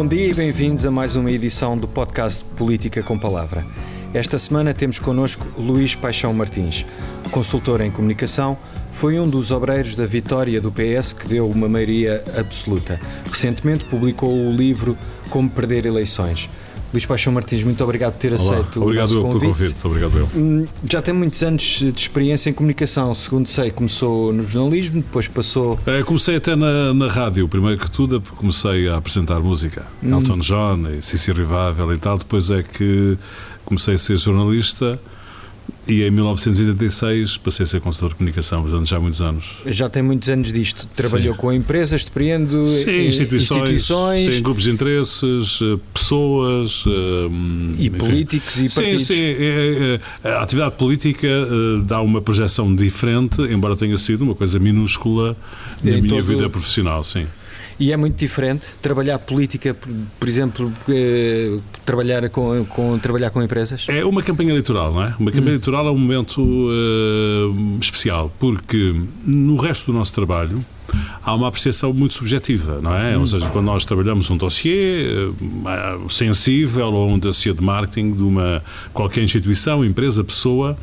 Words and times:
Bom 0.00 0.06
dia 0.06 0.28
e 0.28 0.32
bem-vindos 0.32 0.86
a 0.86 0.90
mais 0.90 1.14
uma 1.14 1.30
edição 1.30 1.76
do 1.76 1.86
podcast 1.86 2.42
Política 2.56 3.02
com 3.02 3.18
Palavra. 3.18 3.66
Esta 4.14 4.38
semana 4.38 4.72
temos 4.72 4.98
connosco 4.98 5.46
Luís 5.60 5.94
Paixão 5.94 6.32
Martins, 6.32 6.86
consultor 7.30 7.82
em 7.82 7.90
comunicação, 7.90 8.56
foi 8.94 9.20
um 9.20 9.28
dos 9.28 9.50
obreiros 9.50 9.94
da 9.94 10.06
vitória 10.06 10.58
do 10.58 10.72
PS 10.72 11.12
que 11.12 11.28
deu 11.28 11.46
uma 11.50 11.68
maioria 11.68 12.24
absoluta. 12.34 12.98
Recentemente 13.26 13.84
publicou 13.84 14.34
o 14.34 14.50
livro 14.50 14.96
Como 15.28 15.50
Perder 15.50 15.84
Eleições. 15.84 16.48
Luís 16.92 17.06
Paixão 17.06 17.32
Martins, 17.32 17.62
muito 17.62 17.82
obrigado 17.84 18.14
por 18.14 18.18
ter 18.18 18.32
Olá, 18.32 18.40
aceito 18.56 18.82
obrigado 18.82 19.10
o 19.10 19.14
nosso 19.14 19.28
pelo 19.28 19.32
convite. 19.40 19.58
convite. 19.74 19.86
Obrigado 19.86 20.18
eu. 20.18 20.28
Hum, 20.34 20.66
Já 20.90 21.00
tem 21.00 21.14
muitos 21.14 21.42
anos 21.42 21.62
de 21.62 21.88
experiência 22.00 22.50
em 22.50 22.52
comunicação. 22.52 23.14
Segundo 23.14 23.46
sei, 23.48 23.70
começou 23.70 24.32
no 24.32 24.42
jornalismo, 24.42 24.96
depois 24.96 25.28
passou. 25.28 25.78
Eh, 25.86 26.02
comecei 26.02 26.36
até 26.36 26.56
na, 26.56 26.92
na 26.92 27.06
rádio, 27.06 27.46
primeiro 27.48 27.78
que 27.78 27.90
tudo, 27.90 28.20
comecei 28.36 28.88
a 28.88 28.96
apresentar 28.96 29.38
música. 29.38 29.86
Hum. 30.02 30.10
Elton 30.18 30.38
John, 30.40 30.78
Cici 31.00 31.30
Rivável 31.32 31.92
e 31.92 31.96
tal. 31.98 32.18
Depois 32.18 32.50
é 32.50 32.62
que 32.62 33.16
comecei 33.64 33.94
a 33.94 33.98
ser 33.98 34.18
jornalista 34.18 34.98
e 35.86 36.02
em 36.02 36.10
1986 36.10 37.36
passei 37.38 37.64
a 37.64 37.66
ser 37.66 37.80
consultor 37.80 38.10
de 38.10 38.14
comunicação, 38.16 38.62
portanto 38.62 38.86
já 38.86 38.96
há 38.96 39.00
muitos 39.00 39.20
anos. 39.22 39.44
Já 39.66 39.88
tem 39.88 40.02
muitos 40.02 40.28
anos 40.28 40.52
disto. 40.52 40.86
Trabalhou 40.94 41.34
Sim. 41.34 41.40
com 41.40 41.52
empresas, 41.52 42.04
depreendo 42.04 42.66
Sim, 42.66 42.90
eh, 42.90 43.06
instituições, 43.08 43.60
instituições 43.62 44.34
sim, 44.34 44.42
grupos 44.42 44.64
de 44.64 44.70
interesses, 44.70 45.58
eh, 45.62 45.78
pessoas 45.92 46.84
eh, 46.86 46.90
e 47.78 47.86
enfim. 47.86 47.98
políticos 47.98 48.56
e 48.60 48.68
Sim, 48.68 48.74
partidos. 48.80 49.06
sim. 49.06 49.14
é- 49.20 50.00
é- 50.24 50.28
a 50.28 50.42
atividade 50.42 50.74
política 50.76 51.26
eh, 51.26 51.82
dá 51.84 52.00
uma 52.00 52.20
projeção 52.20 52.74
diferente, 52.74 53.40
embora 53.42 53.76
tenha 53.76 53.96
sido 53.98 54.22
uma 54.22 54.34
coisa 54.34 54.58
minúscula 54.58 55.36
na 55.82 55.92
minha 55.92 56.08
todo- 56.08 56.24
vida 56.24 56.48
profissional, 56.50 57.02
sim. 57.04 57.26
E 57.80 57.92
é 57.92 57.96
muito 57.96 58.14
diferente 58.16 58.66
trabalhar 58.82 59.18
política, 59.18 59.72
por, 59.72 59.90
por 60.18 60.28
exemplo, 60.28 60.70
eh, 60.86 61.58
trabalhar 61.84 62.28
com, 62.28 62.62
com- 62.66 62.98
trabalhar 62.98 63.30
com 63.30 63.42
empresas? 63.42 63.86
É 63.88 64.04
uma 64.04 64.20
campanha 64.22 64.50
eleitoral, 64.50 64.92
não 64.92 65.02
é? 65.02 65.14
Uma 65.18 65.30
campanha 65.32 65.52
eleitoral 65.52 65.86
é 65.86 65.90
um 65.90 65.96
momento 65.96 66.68
eh, 66.70 67.78
especial, 67.80 68.30
porque 68.38 68.94
no 69.24 69.56
resto 69.56 69.90
do 69.90 69.96
nosso 69.96 70.14
trabalho 70.14 70.62
há 71.22 71.34
uma 71.34 71.46
apreciação 71.48 71.92
muito 71.94 72.14
subjetiva, 72.14 72.80
não 72.82 72.94
é? 72.94 73.16
Ou 73.16 73.26
seja, 73.26 73.48
quando 73.48 73.66
nós 73.66 73.84
trabalhamos 73.86 74.28
um 74.28 74.36
dossiê 74.36 75.06
eh, 75.06 75.98
sensível 76.10 76.92
ou 76.92 77.08
um 77.08 77.18
dossiê 77.18 77.54
de 77.54 77.62
marketing 77.62 78.12
de 78.12 78.22
uma 78.22 78.62
qualquer 78.92 79.22
instituição, 79.22 79.82
empresa, 79.84 80.22
pessoa, 80.22 80.76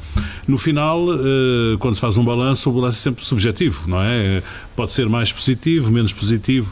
no 0.47 0.57
final, 0.57 1.05
eh, 1.13 1.77
quando 1.77 1.93
se 1.93 2.01
faz 2.01 2.17
um 2.17 2.23
balanço, 2.25 2.71
o 2.71 2.73
balanço 2.73 2.97
é 2.97 3.01
sempre 3.11 3.23
subjetivo, 3.23 3.87
não 3.87 4.01
é? 4.01 4.41
Pode 4.77 4.93
ser 4.93 5.09
mais 5.09 5.31
positivo, 5.31 5.91
menos 5.91 6.13
positivo. 6.13 6.71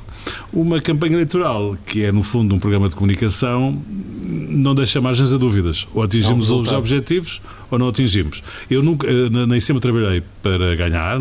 Uma 0.53 0.79
campanha 0.79 1.15
eleitoral, 1.15 1.75
que 1.87 2.03
é 2.03 2.11
no 2.11 2.21
fundo 2.21 2.53
um 2.53 2.59
programa 2.59 2.87
de 2.87 2.93
comunicação, 2.93 3.81
não 4.51 4.75
deixa 4.75 5.01
margens 5.01 5.33
a 5.33 5.37
dúvidas. 5.37 5.87
Ou 5.91 6.03
atingimos 6.03 6.51
Não, 6.51 6.61
os 6.61 6.71
objetivos 6.71 7.41
ou 7.69 7.79
não 7.79 7.87
atingimos. 7.87 8.43
Eu 8.69 8.83
nunca, 8.83 9.07
eh, 9.07 9.29
nem 9.47 9.59
sempre 9.59 9.81
trabalhei 9.81 10.21
para 10.43 10.75
ganhar, 10.75 11.19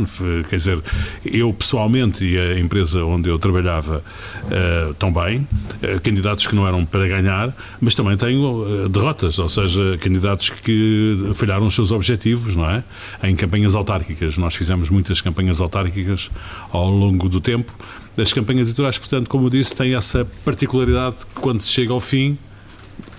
quer 0.49 0.57
dizer, 0.57 0.79
eu 1.25 1.53
pessoalmente 1.55 2.23
e 2.25 2.39
a 2.39 2.59
empresa 2.61 3.03
onde 3.03 3.31
eu 3.31 3.39
trabalhava 3.39 4.05
eh, 4.51 4.93
também, 4.99 5.47
eh, 5.83 5.99
candidatos 6.01 6.47
que 6.47 6.55
não 6.55 6.67
eram 6.67 6.85
para 6.85 7.09
ganhar, 7.09 7.55
mas 7.81 7.95
também 7.95 8.17
tenho 8.17 8.85
eh, 8.85 8.89
derrotas, 8.89 9.39
ou 9.39 9.49
seja, 9.49 9.97
candidatos 9.99 10.51
que 10.51 11.33
falharam 11.35 11.67
os 11.67 11.75
seus 11.75 11.91
objetivos, 11.93 12.55
não 12.55 12.69
é? 12.69 12.85
Em 13.23 13.35
campanhas 13.35 13.75
autárquicas. 13.75 14.37
Nós 14.37 14.55
fizemos 14.55 14.91
muitas 14.91 15.23
campanhas 15.23 15.61
autárquicas 15.63 16.31
ao 16.77 16.91
longo 16.91 17.29
do 17.29 17.41
tempo. 17.41 17.73
As 18.17 18.33
campanhas 18.33 18.69
eleitorais, 18.69 18.99
portanto, 18.99 19.29
como 19.29 19.47
eu 19.47 19.51
disse, 19.51 19.75
têm 19.75 19.95
essa 19.95 20.27
particularidade 20.45 21.17
que 21.19 21.41
quando 21.41 21.61
se 21.61 21.71
chega 21.71 21.93
ao 21.93 22.01
fim, 22.01 22.39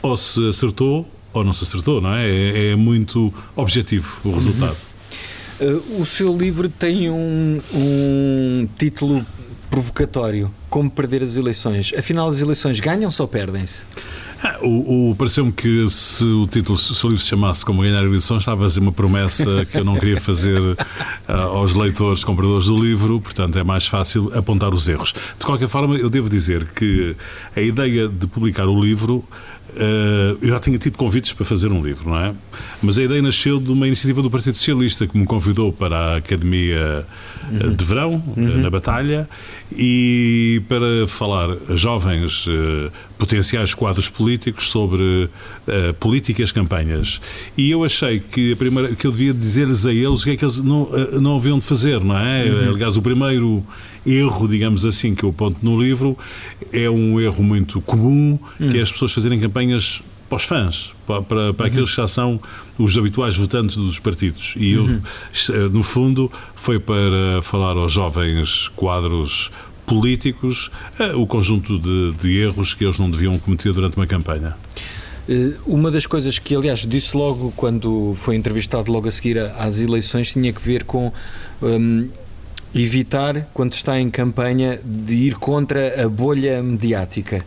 ou 0.02 0.16
se 0.16 0.50
acertou 0.50 1.10
ou 1.34 1.44
não 1.44 1.52
se 1.52 1.64
acertou, 1.64 2.00
não 2.00 2.14
é? 2.16 2.30
É, 2.30 2.68
é 2.70 2.76
muito 2.76 3.34
objetivo 3.56 4.18
o 4.24 4.32
resultado. 4.32 4.78
Eh, 5.60 5.80
o 6.00 6.06
seu 6.06 6.36
livro 6.36 6.70
tem 6.70 7.10
um, 7.10 7.62
um 7.74 8.68
título 8.78 9.26
provocatório: 9.70 10.50
Como 10.70 10.90
Perder 10.90 11.24
as 11.24 11.36
Eleições. 11.36 11.94
Afinal, 11.98 12.30
as 12.30 12.40
eleições 12.40 12.80
ganham-se 12.80 13.22
ou 13.22 13.28
perdem-se? 13.28 13.84
O, 14.62 15.12
o- 15.12 15.16
Pareceu-me 15.16 15.52
que 15.52 15.88
se 15.90 16.24
o 16.24 16.48
título, 16.48 16.78
se 16.78 16.92
o 17.06 17.10
livro 17.10 17.24
se 17.24 17.30
chamasse 17.30 17.64
Como 17.66 17.82
Ganhar 17.82 18.04
Eleições, 18.04 18.40
estava 18.40 18.62
a 18.62 18.68
fazer 18.68 18.80
uma 18.80 18.92
promessa 18.92 19.66
que 19.70 19.78
eu 19.78 19.84
não 19.84 19.96
queria 20.00 20.20
fazer 20.20 20.62
ah, 21.28 21.42
aos 21.44 21.74
leitores, 21.76 22.24
compradores 22.24 22.68
do 22.68 22.76
livro, 22.76 23.20
portanto 23.22 23.58
é 23.58 23.64
mais 23.64 23.88
fácil 23.88 24.32
apontar 24.38 24.74
os 24.74 24.88
erros. 24.88 25.14
De 25.40 25.46
qualquer 25.46 25.68
forma, 25.68 25.96
eu 25.96 26.10
devo 26.10 26.30
dizer 26.30 26.68
que 26.76 27.16
a 27.56 27.62
ideia 27.62 28.08
de 28.08 28.28
publicar 28.28 28.68
o 28.68 28.80
livro. 28.82 29.24
ah, 29.78 30.36
eu 30.42 30.50
já 30.50 30.60
tinha 30.60 30.78
tido 30.78 30.98
convites 30.98 31.34
para 31.34 31.46
fazer 31.46 31.72
um 31.72 31.82
livro, 31.84 32.10
não 32.10 32.18
é? 32.20 32.34
Mas 32.82 32.98
a 32.98 33.04
ideia 33.04 33.22
nasceu 33.22 33.60
de 33.60 33.72
uma 33.72 33.88
iniciativa 33.88 34.22
do 34.22 34.30
Partido 34.30 34.56
Socialista 34.58 35.08
que 35.08 35.18
me 35.18 35.26
convidou 35.26 35.72
para 35.74 35.96
a 35.98 36.18
Academia 36.18 37.06
ah, 37.44 37.68
de 37.76 37.86
Verão, 37.86 38.22
ah, 38.38 38.40
na 38.58 38.70
Batalha, 38.70 39.28
e 39.72 40.62
para 40.70 41.08
falar 41.08 41.50
a 41.70 41.76
jovens 41.76 42.46
eh, 42.48 42.92
potenciais 43.18 43.74
quadros 43.74 44.10
políticos 44.10 44.70
sobre 44.70 45.30
eh, 45.68 45.94
políticas, 45.94 46.52
campanhas. 46.52 47.20
E 47.58 47.72
eu 47.72 47.84
achei 47.84 48.20
que, 48.20 48.54
a 48.54 48.56
primeira, 48.56 48.96
que 48.96 49.08
eu 49.08 49.12
devia 49.12 49.34
dizer-lhes 49.34 49.86
a 49.86 49.94
eles 49.94 50.22
o 50.22 50.24
que 50.24 50.32
é 50.32 50.36
que 50.36 50.46
eles 50.46 50.62
não, 50.62 50.88
eh, 50.94 51.20
não 51.20 51.36
haviam 51.36 51.58
de 51.58 51.66
fazer, 51.66 52.00
não 52.04 52.18
é? 52.18 52.44
Aliás, 52.70 52.96
o 52.96 53.02
primeiro 53.02 53.66
erro, 54.06 54.48
digamos 54.48 54.86
assim, 54.86 55.16
que 55.16 55.24
eu 55.24 55.30
aponto 55.30 55.58
no 55.64 55.82
livro 55.82 56.18
é 56.72 56.90
um 56.90 57.20
erro 57.20 57.44
muito 57.44 57.82
comum, 57.82 58.38
que 58.58 58.78
é 58.78 58.82
as 58.82 58.92
pessoas 58.92 59.12
fazerem 59.12 59.40
campanhas 59.40 60.04
para 60.30 60.36
os 60.36 60.44
fãs, 60.44 60.95
para, 61.06 61.22
para, 61.22 61.54
para 61.54 61.68
aqueles 61.68 61.90
que 61.90 61.98
já 61.98 62.08
são 62.08 62.40
os 62.78 62.98
habituais 62.98 63.36
votantes 63.36 63.78
dos 63.78 64.00
partidos. 64.00 64.54
E 64.58 64.74
eu, 64.74 64.86
eh, 64.86 65.70
no 65.72 65.84
fundo, 65.84 66.32
foi 66.56 66.80
para 66.80 67.42
falar 67.42 67.78
aos 67.78 67.92
jovens 67.92 68.70
quadros 68.76 69.52
políticos 69.86 70.72
eh, 71.00 71.14
o 71.14 71.26
conjunto 71.28 71.78
de, 71.80 72.14
de 72.14 72.38
erros 72.38 72.74
que 72.74 72.84
eles 72.84 73.00
não 73.00 73.10
deviam 73.10 73.38
cometer 73.40 73.72
durante 73.72 73.98
uma 73.98 74.08
campanha. 74.08 74.56
Eh, 75.30 75.54
Uma 75.66 75.92
das 75.92 76.06
coisas 76.06 76.40
que, 76.40 76.56
aliás, 76.56 76.86
disse 76.86 77.16
logo 77.16 77.54
quando 77.56 78.14
foi 78.16 78.36
entrevistado 78.36 78.92
logo 78.92 79.08
a 79.08 79.12
seguir 79.12 79.40
às 79.40 79.82
eleições 79.82 80.32
tinha 80.32 80.52
que 80.52 80.62
ver 80.62 80.84
com 80.84 81.12
hum, 81.62 82.08
evitar, 82.74 83.48
quando 83.54 83.74
está 83.74 84.00
em 84.00 84.10
campanha, 84.10 84.80
de 84.84 85.16
ir 85.16 85.36
contra 85.36 86.04
a 86.04 86.10
bolha 86.10 86.62
mediática. 86.62 87.46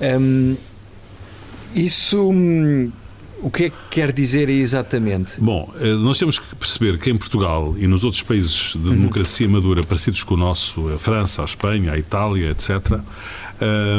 Hum, 0.00 0.56
isso 1.74 2.30
hum, 2.30 2.90
o 3.42 3.50
que 3.50 3.64
é 3.64 3.70
que 3.70 3.76
quer 3.90 4.12
dizer 4.12 4.50
exatamente? 4.50 5.40
Bom, 5.40 5.72
eh, 5.78 5.94
nós 5.94 6.18
temos 6.18 6.38
que 6.38 6.54
perceber 6.54 6.98
que 6.98 7.10
em 7.10 7.16
Portugal 7.16 7.74
e 7.78 7.86
nos 7.86 8.04
outros 8.04 8.22
países 8.22 8.74
de 8.74 8.90
democracia 8.90 9.48
madura 9.48 9.82
parecidos 9.82 10.22
com 10.22 10.34
o 10.34 10.36
nosso, 10.36 10.88
a 10.90 10.98
França, 10.98 11.42
a 11.42 11.44
Espanha, 11.44 11.92
a 11.92 11.98
Itália, 11.98 12.50
etc., 12.50 13.00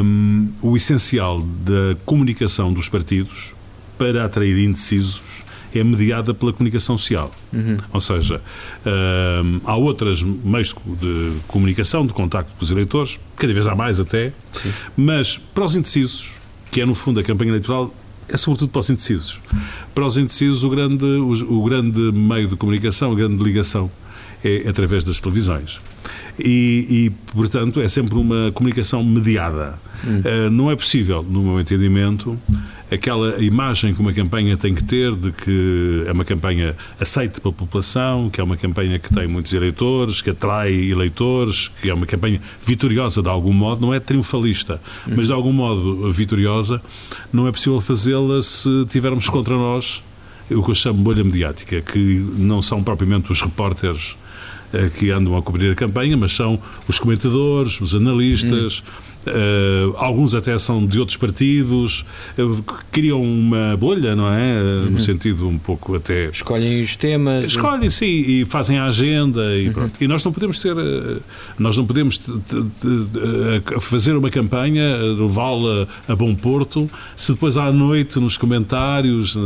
hum, 0.04 0.50
o 0.62 0.76
essencial 0.76 1.42
da 1.42 1.96
comunicação 2.06 2.72
dos 2.72 2.88
partidos 2.88 3.54
para 3.98 4.26
atrair 4.26 4.58
indecisos 4.60 5.22
é 5.74 5.84
mediada 5.84 6.34
pela 6.34 6.52
comunicação 6.52 6.98
social. 6.98 7.32
Ou 7.94 8.02
seja, 8.02 8.42
hum, 9.44 9.62
há 9.64 9.76
outras 9.76 10.22
meios 10.22 10.76
de 11.00 11.34
comunicação, 11.48 12.06
de 12.06 12.14
contacto 12.14 12.52
com 12.58 12.64
os 12.64 12.72
eleitores, 12.72 13.20
cada 13.38 13.54
vez 13.54 13.66
há 13.68 13.76
mais 13.76 14.00
até, 14.00 14.34
mas 14.98 15.38
para 15.38 15.64
os 15.64 15.76
indecisos, 15.76 16.34
que 16.72 16.82
é 16.82 16.86
no 16.86 16.96
fundo 16.96 17.20
a 17.20 17.24
campanha 17.24 17.52
eleitoral, 17.52 17.94
é 18.28 18.38
sobretudo 18.38 18.70
para 18.70 18.80
os 18.80 18.90
indecisos. 18.90 19.40
Para 19.94 20.06
os 20.06 20.18
indecisos, 20.18 20.64
o 20.64 20.70
grande, 20.70 21.06
o, 21.06 21.60
o 21.60 21.64
grande 21.64 22.00
meio 22.14 22.48
de 22.48 22.56
comunicação, 22.56 23.12
a 23.12 23.16
grande 23.16 23.44
ligação 23.44 23.92
é 24.44 24.68
através 24.68 25.04
das 25.04 25.20
televisões. 25.20 25.80
E, 26.40 26.88
e, 26.90 27.10
portanto, 27.34 27.82
é 27.82 27.88
sempre 27.88 28.16
uma 28.18 28.52
comunicação 28.54 29.04
mediada. 29.04 29.78
Uh, 30.04 30.50
não 30.50 30.72
é 30.72 30.76
possível, 30.76 31.22
no 31.22 31.44
meu 31.44 31.60
entendimento, 31.60 32.40
aquela 32.92 33.42
imagem 33.42 33.94
que 33.94 34.02
uma 34.02 34.12
campanha 34.12 34.58
tem 34.58 34.76
que 34.76 34.84
ter 34.84 35.16
de 35.16 35.32
que 35.32 36.04
é 36.06 36.12
uma 36.12 36.26
campanha 36.26 36.76
aceite 37.00 37.40
pela 37.40 37.54
população, 37.54 38.30
que 38.30 38.42
é 38.42 38.44
uma 38.44 38.58
campanha 38.58 39.00
que 39.00 39.14
tem 39.14 39.28
muitos 39.28 39.54
eleitores, 39.54 40.22
que 40.22 40.30
atrai 40.30 40.74
eleitores, 40.74 41.70
que 41.70 41.90
é 41.90 41.94
uma 41.94 42.06
campanha 42.06 42.42
vitoriosa 42.66 43.22
de 43.22 43.30
algum 43.30 43.54
modo, 43.54 43.82
não 43.82 43.94
é 43.94 44.00
triunfalista, 44.00 44.82
mas 45.08 45.28
de 45.28 45.34
algum 45.34 45.54
modo 45.54 46.12
vitoriosa, 46.12 46.82
não 47.32 47.48
é 47.48 47.52
possível 47.52 47.80
fazê-la 47.80 48.42
se 48.44 48.86
tivermos 48.90 49.30
contra 49.30 49.56
nós 49.56 50.04
o 50.50 50.62
que 50.62 50.72
eu 50.72 50.76
chamo 50.76 51.02
bolha 51.02 51.24
mediática, 51.24 51.80
que 51.80 52.26
não 52.38 52.62
são 52.62 52.84
propriamente 52.84 53.32
os 53.32 53.42
repórteres 53.42 54.18
que 54.98 55.12
andam 55.12 55.38
a 55.38 55.42
cobrir 55.42 55.72
a 55.72 55.76
campanha, 55.76 56.18
mas 56.18 56.34
são 56.34 56.60
os 56.88 57.00
comentadores, 57.00 57.80
os 57.80 57.96
analistas. 57.96 58.84
Hum 59.08 59.11
Uh, 59.28 59.96
alguns 59.98 60.34
até 60.34 60.58
são 60.58 60.86
de 60.86 61.00
outros 61.00 61.16
partidos, 61.16 62.04
uh, 62.38 62.64
criam 62.92 63.22
uma 63.22 63.78
bolha, 63.78 64.16
não 64.16 64.28
é? 64.28 64.54
Uh, 64.54 64.86
uhum. 64.86 64.92
No 64.92 65.00
sentido 65.00 65.48
um 65.48 65.58
pouco 65.58 65.96
até. 65.96 66.30
Escolhem 66.30 66.82
os 66.82 66.96
temas. 66.96 67.46
Escolhem, 67.46 67.90
sim, 67.90 68.06
e 68.06 68.46
fazem 68.46 68.80
a 68.80 68.86
agenda 68.86 69.56
e 69.56 69.68
uhum. 69.68 69.74
pronto. 69.74 69.94
E 70.02 70.08
nós 70.08 70.24
não 70.24 70.32
podemos 70.32 70.60
ter. 70.60 70.76
Nós 71.60 71.78
não 71.78 71.86
podemos 71.86 72.20
fazer 73.82 74.16
uma 74.16 74.30
campanha, 74.30 74.98
levá-la 74.98 75.88
a 76.08 76.16
bom 76.16 76.34
porto, 76.34 76.90
se 77.16 77.34
depois 77.34 77.58
à 77.58 77.72
noite 77.72 78.20
nos 78.20 78.38
comentários 78.38 79.38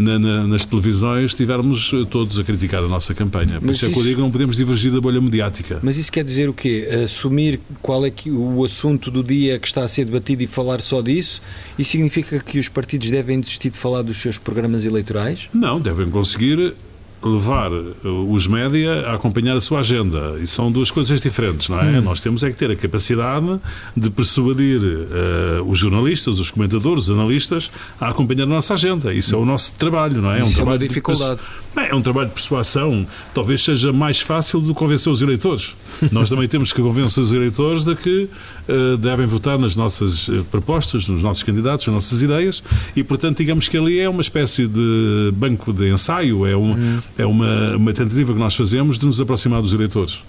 na, 0.00 0.18
na, 0.18 0.46
nas 0.46 0.64
televisões 0.64 1.26
estivermos 1.26 1.92
eh, 1.92 2.06
todos 2.08 2.38
a 2.38 2.44
criticar 2.44 2.82
a 2.82 2.88
nossa 2.88 3.14
campanha. 3.14 3.60
Por 3.60 3.70
isso 3.70 3.84
é 3.84 3.90
que 3.90 3.98
eu 3.98 4.02
digo 4.02 4.20
não 4.20 4.30
podemos 4.30 4.56
divergir 4.56 4.90
da 4.90 5.00
bolha 5.00 5.20
mediática. 5.20 5.78
Mas 5.82 5.98
isso 5.98 6.10
quer 6.10 6.24
dizer 6.24 6.48
o 6.48 6.54
quê? 6.54 6.88
Assumir 7.04 7.60
qual 7.82 8.04
é 8.06 8.10
que, 8.10 8.30
o 8.30 8.64
assunto 8.64 9.09
do 9.10 9.22
dia 9.22 9.58
que 9.58 9.66
está 9.66 9.82
a 9.82 9.88
ser 9.88 10.04
debatido 10.04 10.42
e 10.42 10.46
falar 10.46 10.80
só 10.80 11.00
disso? 11.00 11.42
Isso 11.78 11.92
significa 11.92 12.38
que 12.40 12.58
os 12.58 12.68
partidos 12.68 13.10
devem 13.10 13.40
desistir 13.40 13.70
de 13.70 13.78
falar 13.78 14.02
dos 14.02 14.16
seus 14.16 14.38
programas 14.38 14.84
eleitorais? 14.84 15.48
Não, 15.52 15.80
devem 15.80 16.08
conseguir 16.08 16.74
levar 17.22 17.70
eh, 17.70 18.08
os 18.28 18.46
média 18.46 19.06
a 19.06 19.14
acompanhar 19.14 19.56
a 19.56 19.60
sua 19.60 19.80
agenda. 19.80 20.38
E 20.42 20.46
são 20.46 20.72
duas 20.72 20.90
coisas 20.90 21.20
diferentes, 21.20 21.68
não 21.68 21.78
é? 21.78 21.98
Hum. 21.98 22.02
Nós 22.02 22.20
temos 22.20 22.42
é 22.42 22.50
que 22.50 22.56
ter 22.56 22.70
a 22.70 22.76
capacidade 22.76 23.60
de 23.96 24.10
persuadir 24.10 24.80
uh, 24.80 25.62
os 25.66 25.78
jornalistas, 25.78 26.38
os 26.38 26.50
comentadores, 26.50 27.04
os 27.04 27.10
analistas 27.10 27.70
a 28.00 28.08
acompanhar 28.08 28.44
a 28.44 28.46
nossa 28.46 28.74
agenda. 28.74 29.12
Isso 29.12 29.34
é 29.34 29.38
o 29.38 29.44
nosso 29.44 29.74
trabalho, 29.74 30.22
não 30.22 30.32
é? 30.32 30.40
É 30.40 30.44
um 30.44 30.50
trabalho 30.50 30.70
é 30.70 30.72
uma 30.72 30.78
dificuldade. 30.78 31.40
De, 31.74 31.80
é 31.80 31.94
um 31.94 32.02
trabalho 32.02 32.28
de 32.28 32.34
persuasão. 32.34 33.06
Talvez 33.34 33.62
seja 33.62 33.92
mais 33.92 34.20
fácil 34.20 34.60
de 34.60 34.72
convencer 34.72 35.12
os 35.12 35.20
eleitores. 35.20 35.76
Nós 36.10 36.30
também 36.30 36.48
temos 36.48 36.72
que 36.72 36.80
convencer 36.80 37.22
os 37.22 37.32
eleitores 37.32 37.84
de 37.84 37.94
que 37.94 38.28
uh, 38.68 38.96
devem 38.96 39.26
votar 39.26 39.58
nas 39.58 39.76
nossas 39.76 40.28
propostas, 40.50 41.08
nos 41.08 41.22
nossos 41.22 41.42
candidatos, 41.42 41.86
nas 41.86 41.94
nossas 41.94 42.22
ideias 42.22 42.62
e, 42.96 43.04
portanto, 43.04 43.38
digamos 43.38 43.68
que 43.68 43.76
ali 43.76 43.98
é 43.98 44.08
uma 44.08 44.22
espécie 44.22 44.66
de 44.66 45.32
banco 45.34 45.72
de 45.72 45.92
ensaio, 45.92 46.46
é 46.46 46.56
um, 46.56 46.72
hum 46.72 47.00
é 47.18 47.26
uma, 47.26 47.76
uma 47.76 47.92
tentativa 47.92 48.32
que 48.32 48.38
nós 48.38 48.54
fazemos 48.54 48.98
de 48.98 49.06
nos 49.06 49.20
aproximar 49.20 49.62
dos 49.62 49.72
eleitores. 49.72 50.22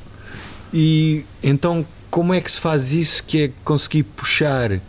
E 0.74 1.24
então, 1.44 1.86
como 2.10 2.34
é 2.34 2.42
que 2.42 2.52
se 2.52 2.60
faz 2.60 2.94
isso 2.94 3.24
que 3.24 3.44
é 3.44 3.52
conseguir 3.64 4.04
puxar 4.04 4.80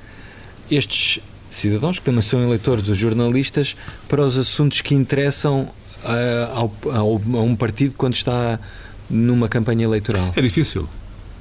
estes 0.70 1.20
cidadãos, 1.50 1.98
que 1.98 2.04
também 2.04 2.22
são 2.22 2.42
eleitores, 2.42 2.88
os 2.88 2.96
jornalistas, 2.96 3.76
para 4.08 4.24
os 4.24 4.38
assuntos 4.38 4.80
que 4.80 4.94
interessam 4.94 5.70
a, 6.04 6.50
ao, 6.52 6.72
ao, 6.84 7.22
a 7.38 7.42
um 7.42 7.54
partido 7.54 7.94
quando 7.96 8.14
está 8.14 8.58
numa 9.08 9.48
campanha 9.48 9.84
eleitoral? 9.84 10.32
É 10.34 10.40
difícil. 10.40 10.88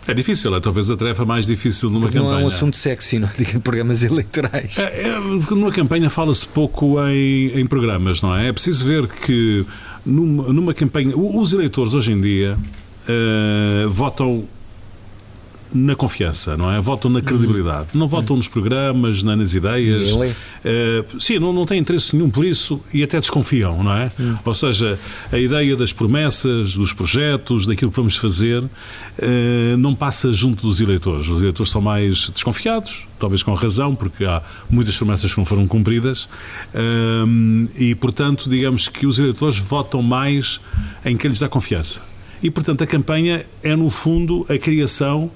É 0.07 0.13
difícil, 0.13 0.53
é 0.55 0.59
talvez 0.59 0.89
a 0.89 0.97
tarefa 0.97 1.23
mais 1.25 1.45
difícil 1.45 1.89
numa 1.89 2.07
Porque 2.07 2.17
campanha. 2.17 2.33
Não 2.33 2.41
é 2.41 2.43
um 2.43 2.47
assunto 2.47 2.75
sexy, 2.75 3.19
não 3.19 3.27
é? 3.27 3.59
programas 3.59 4.03
eleitorais. 4.03 4.77
É, 4.77 5.09
é, 5.09 5.19
numa 5.51 5.71
campanha 5.71 6.09
fala-se 6.09 6.47
pouco 6.47 6.99
em, 7.07 7.59
em 7.59 7.65
programas, 7.65 8.21
não 8.21 8.35
é? 8.35 8.47
É 8.47 8.53
preciso 8.53 8.85
ver 8.85 9.07
que 9.07 9.65
numa, 10.05 10.51
numa 10.51 10.73
campanha. 10.73 11.15
Os 11.15 11.53
eleitores 11.53 11.93
hoje 11.93 12.11
em 12.11 12.21
dia 12.21 12.57
uh, 13.07 13.89
votam 13.89 14.45
na 15.73 15.95
confiança, 15.95 16.57
não 16.57 16.71
é? 16.71 16.81
Votam 16.81 17.09
na 17.09 17.21
credibilidade. 17.21 17.89
Não 17.93 18.07
votam 18.07 18.35
nos 18.35 18.47
programas, 18.47 19.23
nem 19.23 19.35
nas 19.37 19.53
ideias. 19.53 20.13
Uh, 20.13 21.19
sim, 21.19 21.39
não, 21.39 21.53
não 21.53 21.65
têm 21.65 21.79
interesse 21.79 22.15
nenhum 22.15 22.29
por 22.29 22.45
isso 22.45 22.81
e 22.93 23.01
até 23.01 23.19
desconfiam, 23.19 23.81
não 23.81 23.93
é? 23.93 24.11
Hum. 24.19 24.35
Ou 24.43 24.55
seja, 24.55 24.99
a 25.31 25.37
ideia 25.37 25.75
das 25.75 25.93
promessas, 25.93 26.73
dos 26.73 26.93
projetos, 26.93 27.65
daquilo 27.65 27.89
que 27.89 27.97
vamos 27.97 28.17
fazer, 28.17 28.61
uh, 28.61 29.77
não 29.77 29.95
passa 29.95 30.33
junto 30.33 30.67
dos 30.67 30.81
eleitores. 30.81 31.27
Os 31.27 31.39
eleitores 31.39 31.71
são 31.71 31.81
mais 31.81 32.29
desconfiados, 32.29 33.05
talvez 33.21 33.43
com 33.43 33.53
razão, 33.53 33.95
porque 33.95 34.25
há 34.25 34.41
muitas 34.69 34.97
promessas 34.97 35.31
que 35.31 35.37
não 35.37 35.45
foram 35.45 35.67
cumpridas, 35.67 36.23
uh, 36.23 37.69
e, 37.77 37.95
portanto, 37.95 38.49
digamos 38.49 38.87
que 38.87 39.05
os 39.05 39.19
eleitores 39.19 39.57
votam 39.57 40.01
mais 40.01 40.59
em 41.05 41.15
quem 41.15 41.29
lhes 41.29 41.39
dá 41.39 41.47
confiança. 41.47 42.01
E, 42.43 42.49
portanto, 42.49 42.83
a 42.83 42.87
campanha 42.87 43.45
é, 43.63 43.75
no 43.75 43.89
fundo, 43.89 44.45
a 44.49 44.57
criação 44.57 45.31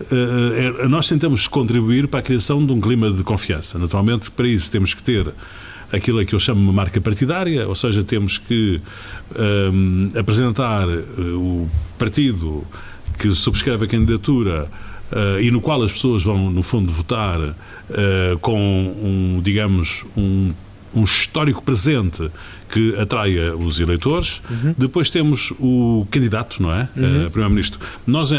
Uh, 0.00 0.88
nós 0.88 1.08
tentamos 1.08 1.48
contribuir 1.48 2.06
para 2.06 2.20
a 2.20 2.22
criação 2.22 2.64
de 2.64 2.70
um 2.70 2.80
clima 2.80 3.10
de 3.10 3.24
confiança. 3.24 3.80
Naturalmente, 3.80 4.30
para 4.30 4.46
isso 4.46 4.70
temos 4.70 4.94
que 4.94 5.02
ter 5.02 5.26
aquilo 5.90 6.24
que 6.24 6.36
eu 6.36 6.38
chamo 6.38 6.60
uma 6.60 6.72
marca 6.72 7.00
partidária, 7.00 7.66
ou 7.66 7.74
seja, 7.74 8.04
temos 8.04 8.38
que 8.38 8.80
um, 9.36 10.10
apresentar 10.16 10.86
o 10.86 11.68
partido 11.98 12.64
que 13.18 13.32
subscreve 13.34 13.86
a 13.86 13.88
candidatura 13.88 14.70
uh, 15.12 15.40
e 15.40 15.50
no 15.50 15.60
qual 15.60 15.82
as 15.82 15.92
pessoas 15.92 16.22
vão, 16.22 16.50
no 16.50 16.62
fundo, 16.62 16.90
votar 16.90 17.40
uh, 17.40 18.38
com 18.40 18.58
um, 18.58 19.40
digamos, 19.42 20.04
um, 20.16 20.52
um 20.94 21.04
histórico 21.04 21.62
presente 21.62 22.30
que 22.70 22.94
atraia 22.96 23.56
os 23.56 23.80
eleitores. 23.80 24.42
Uhum. 24.50 24.74
Depois 24.76 25.08
temos 25.08 25.52
o 25.58 26.06
candidato, 26.10 26.62
não 26.62 26.70
é? 26.70 26.88
Uhum. 26.94 27.26
Uh, 27.26 27.30
Primeiro-Ministro. 27.30 27.80
Nós, 28.06 28.30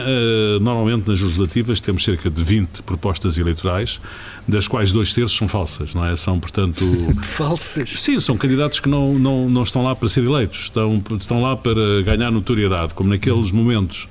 normalmente, 0.61 1.07
nas 1.07 1.19
legislativas, 1.19 1.81
temos 1.81 2.03
cerca 2.03 2.29
de 2.29 2.43
20 2.43 2.83
propostas 2.83 3.39
eleitorais, 3.39 3.99
das 4.47 4.67
quais 4.67 4.91
dois 4.91 5.13
terços 5.13 5.35
são 5.35 5.47
falsas, 5.47 5.95
não 5.95 6.05
é? 6.05 6.15
São, 6.15 6.39
portanto. 6.39 6.85
falsas? 7.23 7.89
Sim, 7.95 8.19
são 8.19 8.37
candidatos 8.37 8.79
que 8.79 8.89
não, 8.89 9.17
não, 9.17 9.49
não 9.49 9.63
estão 9.63 9.83
lá 9.83 9.95
para 9.95 10.07
ser 10.07 10.23
eleitos, 10.23 10.61
estão, 10.63 11.03
estão 11.19 11.41
lá 11.41 11.55
para 11.55 12.03
ganhar 12.03 12.29
notoriedade, 12.29 12.93
como 12.93 13.09
naqueles 13.09 13.51
momentos 13.51 14.07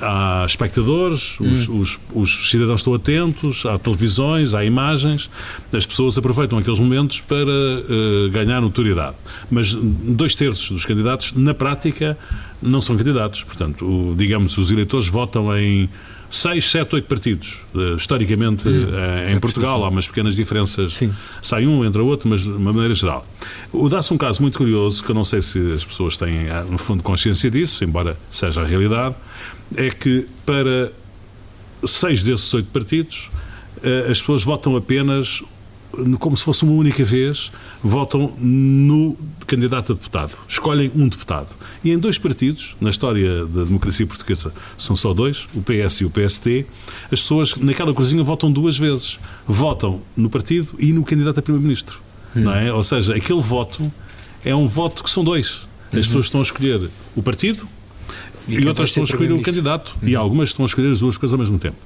há 0.00 0.44
espectadores, 0.46 1.38
hum. 1.40 1.50
os, 1.50 1.68
os, 1.68 1.98
os, 2.14 2.50
cidadãos 2.50 2.80
estão 2.80 2.94
atentos, 2.94 3.64
há 3.66 3.78
televisões, 3.78 4.54
há 4.54 4.64
imagens, 4.64 5.30
as 5.72 5.86
pessoas 5.86 6.18
aproveitam 6.18 6.58
aqueles 6.58 6.80
momentos 6.80 7.20
para 7.20 7.38
uh, 7.38 8.30
ganhar 8.30 8.60
notoriedade. 8.60 9.16
Mas 9.50 9.74
dois 9.74 10.34
terços 10.34 10.70
dos 10.70 10.84
candidatos, 10.84 11.32
na 11.34 11.54
prática, 11.54 12.18
não 12.60 12.80
são 12.80 12.96
candidatos. 12.96 13.42
Portanto, 13.42 13.84
o, 13.84 14.14
digamos, 14.16 14.56
os 14.56 14.70
eleitores 14.70 15.08
votam 15.08 15.56
em 15.56 15.88
seis, 16.32 16.68
sete, 16.68 16.94
oito 16.96 17.06
partidos. 17.06 17.60
Uh, 17.72 17.94
historicamente, 17.96 18.68
hum, 18.68 18.86
uh, 18.86 19.30
em 19.30 19.38
Portugal 19.38 19.84
há 19.84 19.88
umas 19.88 20.08
pequenas 20.08 20.34
diferenças. 20.34 20.94
Sim. 20.94 21.14
Sai 21.40 21.66
um, 21.66 21.84
entra 21.84 22.02
outro, 22.02 22.28
mas 22.28 22.40
de 22.40 22.48
uma 22.48 22.72
maneira 22.72 22.94
geral. 22.94 23.24
O 23.70 23.88
dá-se 23.88 24.12
um 24.12 24.18
caso 24.18 24.42
muito 24.42 24.58
curioso, 24.58 25.04
que 25.04 25.10
eu 25.10 25.14
não 25.14 25.24
sei 25.24 25.42
se 25.42 25.58
as 25.72 25.84
pessoas 25.84 26.16
têm, 26.16 26.46
no 26.68 26.78
fundo, 26.78 27.02
consciência 27.02 27.50
disso, 27.50 27.84
embora 27.84 28.16
seja 28.30 28.62
a 28.62 28.66
realidade 28.66 29.14
é 29.76 29.90
que 29.90 30.26
para 30.44 30.92
seis 31.86 32.22
desses 32.22 32.52
oito 32.54 32.68
partidos 32.68 33.30
eh, 33.82 34.10
as 34.10 34.20
pessoas 34.20 34.44
votam 34.44 34.76
apenas 34.76 35.42
como 36.18 36.36
se 36.36 36.42
fosse 36.42 36.64
uma 36.64 36.72
única 36.72 37.04
vez, 37.04 37.52
votam 37.82 38.34
no 38.38 39.16
candidato 39.46 39.92
a 39.92 39.94
deputado. 39.94 40.34
Escolhem 40.48 40.90
um 40.94 41.08
deputado. 41.08 41.48
E 41.84 41.90
em 41.90 41.98
dois 41.98 42.18
partidos, 42.18 42.74
na 42.80 42.90
história 42.90 43.44
da 43.46 43.64
democracia 43.64 44.06
portuguesa, 44.06 44.52
são 44.78 44.96
só 44.96 45.12
dois, 45.12 45.46
o 45.54 45.62
PS 45.62 46.00
e 46.00 46.04
o 46.04 46.10
PST, 46.10 46.66
as 47.10 47.20
pessoas 47.20 47.56
naquela 47.56 47.92
cozinha 47.92 48.22
votam 48.22 48.50
duas 48.50 48.78
vezes. 48.78 49.18
Votam 49.46 50.00
no 50.16 50.30
partido 50.30 50.74
e 50.78 50.92
no 50.92 51.04
candidato 51.04 51.38
a 51.40 51.42
primeiro-ministro. 51.42 52.00
Hum. 52.34 52.42
Não 52.42 52.54
é? 52.54 52.72
Ou 52.72 52.82
seja, 52.82 53.14
aquele 53.14 53.40
voto 53.40 53.92
é 54.44 54.54
um 54.54 54.66
voto 54.66 55.04
que 55.04 55.10
são 55.10 55.22
dois. 55.22 55.66
As 55.88 55.92
uhum. 55.92 56.02
pessoas 56.02 56.26
estão 56.26 56.40
a 56.40 56.44
escolher 56.44 56.88
o 57.14 57.22
partido 57.22 57.68
e, 58.48 58.54
e 58.54 58.66
outras 58.66 58.88
estão 58.90 59.02
a 59.02 59.06
escolher 59.06 59.32
o 59.32 59.42
candidato. 59.42 59.94
Uhum. 60.02 60.08
E 60.08 60.16
algumas 60.16 60.48
estão 60.48 60.64
a 60.64 60.66
escolher 60.66 60.90
as 60.90 61.00
duas 61.00 61.16
coisas 61.16 61.34
ao 61.34 61.38
mesmo 61.38 61.58
tempo. 61.58 61.76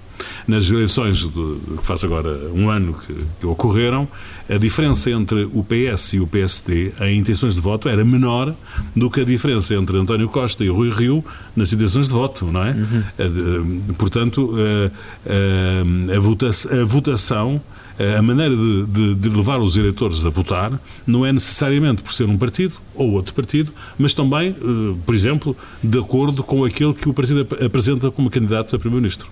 Nas 0.47 0.71
eleições 0.71 1.23
do, 1.23 1.61
que 1.79 1.87
faz 1.87 2.05
agora 2.05 2.31
um 2.55 2.71
ano 2.71 2.95
que, 2.95 3.15
que, 3.41 3.47
ocorreram, 3.47 4.09
a 4.49 4.57
diferença 4.57 5.11
entre 5.11 5.45
o 5.53 5.65
PS 5.65 6.15
e 6.15 6.21
o 6.21 6.27
PSD 6.27 6.93
em 7.01 7.19
intenções 7.19 7.55
de 7.55 7.61
voto 7.61 7.89
era 7.89 8.05
menor 8.05 8.55
do 8.95 9.11
que 9.11 9.21
a 9.21 9.25
diferença 9.25 9.75
entre 9.75 9.99
António 9.99 10.29
Costa 10.29 10.65
e 10.65 10.69
Rui 10.69 10.91
Rio 10.91 11.25
nas 11.55 11.73
intenções 11.73 12.09
de 12.09 12.15
voto, 12.15 12.47
não 12.47 12.65
é? 12.65 12.71
Uhum. 12.71 13.03
Eh, 13.19 13.93
portanto, 13.99 14.55
a, 14.55 14.91
eh, 15.27 16.13
a, 16.13 16.17
a, 16.17 16.21
votação, 16.21 16.81
a 16.81 16.85
votação 16.85 17.61
a 17.99 18.21
maneira 18.21 18.55
de, 18.55 18.87
de, 18.87 19.15
de, 19.15 19.29
levar 19.31 19.59
os 19.59 19.77
eleitores 19.77 20.25
a 20.27 20.29
votar 20.29 20.79
não 21.07 21.25
é 21.25 21.33
necessariamente 21.33 22.03
por 22.03 22.13
ser 22.13 22.25
um 22.25 22.37
partido 22.37 22.75
ou 22.95 23.13
outro 23.13 23.33
partido, 23.33 23.73
mas 23.99 24.13
também, 24.13 24.51
eh, 24.51 24.97
por 25.05 25.15
exemplo, 25.15 25.57
de 25.83 25.99
acordo 25.99 26.43
com 26.43 26.65
aquele 26.65 26.93
que 26.93 27.09
o 27.09 27.15
partido 27.15 27.47
apresenta 27.65 28.11
como 28.11 28.29
candidato 28.29 28.77
a 28.77 28.79
Primeiro-Ministro. 28.79 29.29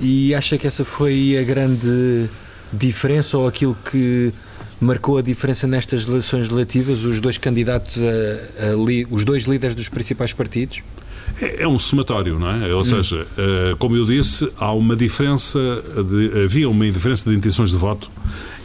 E 0.00 0.34
acha 0.34 0.58
que 0.58 0.66
essa 0.66 0.84
foi 0.84 1.38
a 1.38 1.42
grande 1.42 2.28
diferença 2.72 3.38
ou 3.38 3.46
aquilo 3.46 3.76
que 3.90 4.32
marcou 4.80 5.18
a 5.18 5.22
diferença 5.22 5.66
nestas 5.66 6.06
eleições 6.06 6.48
legislativas, 6.48 7.04
os 7.04 7.20
dois 7.20 7.38
candidatos, 7.38 8.02
a, 8.02 8.72
a 8.72 8.74
li, 8.74 9.06
os 9.10 9.24
dois 9.24 9.44
líderes 9.44 9.74
dos 9.74 9.88
principais 9.88 10.32
partidos? 10.32 10.82
É, 11.40 11.62
é 11.62 11.68
um 11.68 11.78
somatório, 11.78 12.38
não 12.38 12.50
é? 12.50 12.72
Ou 12.74 12.80
hum. 12.80 12.84
seja, 12.84 13.22
uh, 13.22 13.76
como 13.78 13.96
eu 13.96 14.06
disse, 14.06 14.50
há 14.58 14.72
uma 14.72 14.96
diferença, 14.96 15.58
de, 16.08 16.44
havia 16.44 16.68
uma 16.68 16.84
diferença 16.90 17.28
de 17.28 17.36
intenções 17.36 17.70
de 17.70 17.76
voto 17.76 18.10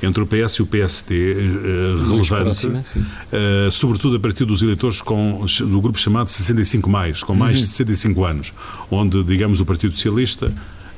entre 0.04 0.24
o 0.24 0.26
PS 0.26 0.56
e 0.56 0.62
o 0.64 0.66
PSD 0.66 1.34
uh, 1.34 2.10
relevante, 2.10 2.44
próxima, 2.44 2.84
uh, 2.96 3.72
sobretudo 3.72 4.16
a 4.16 4.20
partir 4.20 4.46
dos 4.46 4.64
eleitores 4.64 5.02
com, 5.02 5.46
do 5.60 5.82
grupo 5.82 6.00
chamado 6.00 6.28
65 6.28 6.90
mais, 6.90 7.24
com 7.24 7.36
mais 7.36 7.58
uhum. 7.58 7.64
de 7.64 7.70
65 7.70 8.26
anos, 8.26 8.54
onde, 8.90 9.24
digamos, 9.24 9.60
o 9.60 9.66
Partido 9.66 9.94
Socialista 9.94 10.52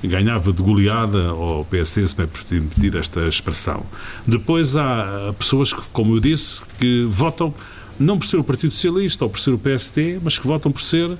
ganhava 0.07 0.51
de 0.51 0.61
goleada 0.61 1.29
ao 1.29 1.65
PSD, 1.65 2.07
se 2.07 2.17
me 2.17 2.23
é 2.25 2.27
permitir 2.27 2.95
esta 2.95 3.27
expressão. 3.27 3.85
Depois 4.25 4.75
há 4.75 5.33
pessoas 5.37 5.73
que, 5.73 5.81
como 5.91 6.15
eu 6.15 6.19
disse, 6.19 6.61
que 6.79 7.07
votam 7.09 7.53
não 7.99 8.17
por 8.17 8.25
ser 8.25 8.37
o 8.37 8.43
Partido 8.43 8.73
Socialista 8.73 9.23
ou 9.23 9.29
por 9.29 9.39
ser 9.39 9.51
o 9.51 9.57
PSD, 9.57 10.19
mas 10.21 10.37
que 10.37 10.47
votam 10.47 10.71
por 10.71 10.81
ser 10.81 11.17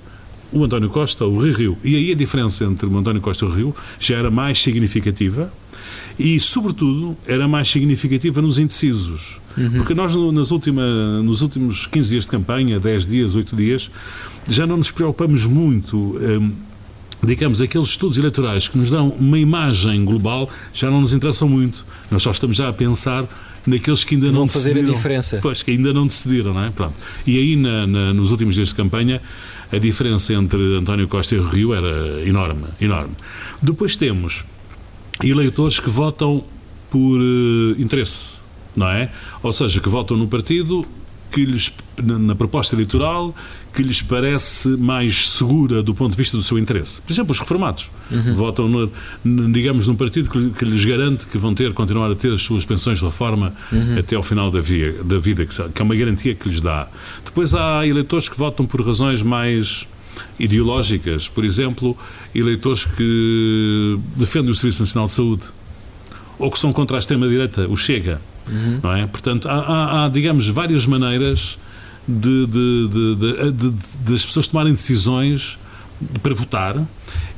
o 0.51 0.63
António 0.63 0.89
Costa, 0.89 1.25
o 1.25 1.39
Rio 1.39 1.53
Rio. 1.53 1.77
E 1.83 1.95
aí 1.95 2.11
a 2.11 2.15
diferença 2.15 2.63
entre 2.65 2.85
o 2.85 2.97
António 2.97 3.21
Costa 3.21 3.45
e 3.45 3.47
o 3.47 3.51
Rio 3.51 3.75
já 3.99 4.17
era 4.17 4.29
mais 4.29 4.61
significativa 4.61 5.51
e, 6.17 6.39
sobretudo, 6.39 7.17
era 7.25 7.47
mais 7.47 7.69
significativa 7.69 8.41
nos 8.41 8.59
indecisos. 8.59 9.39
Uhum. 9.57 9.71
Porque 9.71 9.93
nós, 9.93 10.15
nas 10.15 10.51
última, 10.51 11.21
nos 11.21 11.41
últimos 11.41 11.87
15 11.87 12.09
dias 12.09 12.25
de 12.25 12.31
campanha, 12.31 12.79
10 12.79 13.05
dias, 13.05 13.35
8 13.35 13.55
dias, 13.55 13.91
já 14.47 14.67
não 14.67 14.77
nos 14.77 14.91
preocupamos 14.91 15.45
muito. 15.45 15.97
Hum, 15.97 16.51
digamos, 17.23 17.61
aqueles 17.61 17.89
estudos 17.89 18.17
eleitorais 18.17 18.67
que 18.67 18.77
nos 18.77 18.89
dão 18.89 19.09
uma 19.09 19.39
imagem 19.39 20.03
global 20.03 20.49
já 20.73 20.89
não 20.89 21.01
nos 21.01 21.13
interessam 21.13 21.47
muito. 21.47 21.85
Nós 22.11 22.21
só 22.21 22.31
estamos 22.31 22.57
já 22.57 22.69
a 22.69 22.73
pensar 22.73 23.25
naqueles 23.65 24.03
que 24.03 24.15
ainda 24.15 24.27
Vão 24.29 24.41
não 24.41 24.47
fazer 24.47 24.69
decidiram. 24.73 24.93
a 24.93 24.97
diferença. 24.97 25.39
Pois, 25.41 25.63
que 25.63 25.71
ainda 25.71 25.93
não 25.93 26.05
decidiram, 26.05 26.53
não 26.53 26.63
é? 26.65 26.69
Pronto. 26.69 26.93
E 27.25 27.37
aí, 27.37 27.55
na, 27.55 27.87
na, 27.87 28.13
nos 28.13 28.31
últimos 28.31 28.55
dias 28.55 28.69
de 28.69 28.75
campanha, 28.75 29.21
a 29.71 29.77
diferença 29.77 30.33
entre 30.33 30.75
António 30.75 31.07
Costa 31.07 31.33
e 31.33 31.39
o 31.39 31.47
Rio 31.47 31.73
era 31.73 32.21
enorme, 32.27 32.65
enorme. 32.79 33.15
Depois 33.61 33.95
temos 33.95 34.43
eleitores 35.23 35.79
que 35.79 35.89
votam 35.89 36.43
por 36.91 37.19
uh, 37.19 37.81
interesse, 37.81 38.39
não 38.75 38.87
é? 38.87 39.09
Ou 39.41 39.51
seja, 39.53 39.79
que 39.79 39.89
votam 39.89 40.17
no 40.17 40.27
partido 40.27 40.85
que 41.31 41.45
lhes, 41.45 41.71
na 42.03 42.35
proposta 42.35 42.75
eleitoral 42.75 43.33
que 43.73 43.81
lhes 43.81 44.01
parece 44.01 44.69
mais 44.77 45.29
segura 45.29 45.81
do 45.81 45.95
ponto 45.95 46.11
de 46.11 46.17
vista 46.17 46.37
do 46.37 46.43
seu 46.43 46.59
interesse. 46.59 47.01
Por 47.01 47.11
exemplo, 47.11 47.31
os 47.31 47.39
reformados 47.39 47.89
uhum. 48.11 48.35
votam, 48.35 48.69
no, 48.69 49.51
digamos, 49.51 49.87
num 49.87 49.95
partido 49.95 50.29
que, 50.29 50.51
que, 50.51 50.63
lhes 50.63 50.85
garante 50.85 51.25
que 51.25 51.37
vão 51.37 51.55
ter, 51.55 51.73
continuar 51.73 52.11
a 52.11 52.15
ter 52.15 52.31
as 52.31 52.43
suas 52.43 52.63
pensões 52.63 52.99
de 52.99 53.05
reforma 53.05 53.53
uhum. 53.71 53.97
até 53.97 54.15
ao 54.15 54.21
final 54.21 54.51
da, 54.51 54.61
via, 54.61 54.93
da 55.03 55.17
vida, 55.17 55.43
que 55.45 55.81
é 55.81 55.83
uma 55.83 55.95
garantia 55.95 56.35
que 56.35 56.47
lhes 56.47 56.61
dá. 56.61 56.87
Depois 57.25 57.55
há 57.55 57.85
eleitores 57.85 58.29
que 58.29 58.37
votam 58.37 58.65
por 58.65 58.85
razões 58.85 59.23
mais 59.23 59.87
ideológicas, 60.39 61.27
por 61.27 61.43
exemplo, 61.43 61.97
eleitores 62.35 62.85
que 62.85 63.99
defendem 64.15 64.51
o 64.51 64.55
Serviço 64.55 64.83
Nacional 64.83 65.07
de 65.07 65.13
Saúde 65.13 65.43
ou 66.37 66.51
que 66.51 66.59
são 66.59 66.71
contra 66.71 66.97
a 66.97 66.99
extrema-direita, 66.99 67.67
o 67.67 67.75
Chega. 67.75 68.21
Uhum. 68.47 68.79
Não 68.83 68.95
é? 68.95 69.07
Portanto, 69.07 69.47
há, 69.47 69.53
há, 69.53 70.05
há, 70.05 70.09
digamos, 70.09 70.47
várias 70.47 70.85
maneiras 70.85 71.57
de, 72.07 72.47
de, 72.47 73.73
das 74.07 74.25
pessoas 74.25 74.47
tomarem 74.47 74.73
decisões 74.73 75.57
para 76.21 76.33
votar 76.33 76.85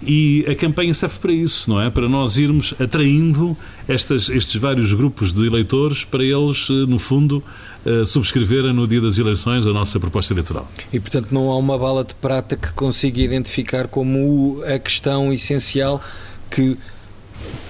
e 0.01 0.45
a 0.47 0.55
campanha 0.55 0.93
serve 0.93 1.19
para 1.19 1.31
isso, 1.31 1.69
não 1.69 1.81
é? 1.81 1.89
Para 1.89 2.07
nós 2.07 2.37
irmos 2.37 2.73
atraindo 2.79 3.57
estas, 3.87 4.29
estes 4.29 4.55
vários 4.59 4.93
grupos 4.93 5.33
de 5.33 5.45
eleitores 5.45 6.03
para 6.03 6.23
eles, 6.23 6.67
eh, 6.69 6.73
no 6.87 6.99
fundo, 6.99 7.43
uh, 7.85 8.05
subscreverem 8.05 8.73
no 8.73 8.87
dia 8.87 9.01
das 9.01 9.17
eleições 9.17 9.65
a 9.65 9.73
nossa 9.73 9.99
proposta 9.99 10.33
eleitoral. 10.33 10.69
E, 10.93 10.99
portanto, 10.99 11.31
não 11.31 11.49
há 11.49 11.57
uma 11.57 11.77
bala 11.77 12.03
de 12.03 12.13
prata 12.15 12.55
que 12.55 12.71
consiga 12.73 13.19
identificar 13.19 13.87
como 13.87 14.61
a 14.65 14.77
questão 14.77 15.33
essencial 15.33 16.01
que 16.49 16.77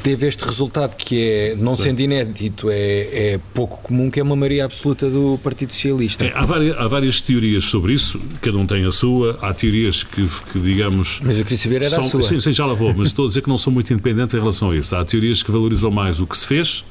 teve 0.06 0.28
este 0.28 0.46
resultado 0.46 0.96
que 0.96 1.20
é, 1.20 1.56
não 1.58 1.76
Sim. 1.76 1.84
sendo 1.84 2.00
inédito, 2.02 2.70
é, 2.70 3.34
é, 3.34 3.40
pouco 3.56 3.82
comum, 3.82 4.12
que 4.12 4.20
é 4.20 4.24
uma 4.24 4.36
maioria 4.36 4.66
absoluta 4.66 5.10
do 5.10 5.40
Partido 5.44 5.74
Socialista. 5.74 6.24
É, 6.24 6.32
há, 6.36 6.46
várias, 6.46 6.78
há, 6.78 6.88
várias, 6.88 7.22
teorias 7.22 7.66
sobre 7.66 7.94
isso, 7.94 8.22
cada 8.40 8.56
um 8.56 8.68
tem 8.68 8.86
a 8.86 8.92
sua, 8.92 9.38
há 9.42 9.52
teorias 9.52 10.04
que, 10.04 10.28
que 10.52 10.60
digamos... 10.60 11.20
Mas 11.24 11.40
eu 11.40 11.44
queria 11.44 11.58
saber 11.58 11.76
era 11.78 11.90
são, 11.90 12.02
a 12.02 12.04
sua. 12.04 12.22
Sim, 12.22 12.40
sim, 12.40 12.54
já 12.54 12.68
lá 12.68 12.76
vou, 12.76 12.94
mas 12.94 13.08
estou 13.08 13.26
a 13.26 13.28
dizer 13.28 13.42
que 13.42 13.50
não 13.50 13.58
sou 13.58 13.74
muito 13.74 13.92
independente 13.92 14.36
em 14.36 14.40
relação 14.40 14.70
a 14.70 14.78
isso. 14.78 14.96
Há 14.96 15.04
teorias 15.04 15.42
que 15.42 15.52
valorizam 15.52 15.90
mais 15.90 16.20
o 16.20 16.28
que 16.28 16.38
se 16.38 16.46
fez 16.46 16.86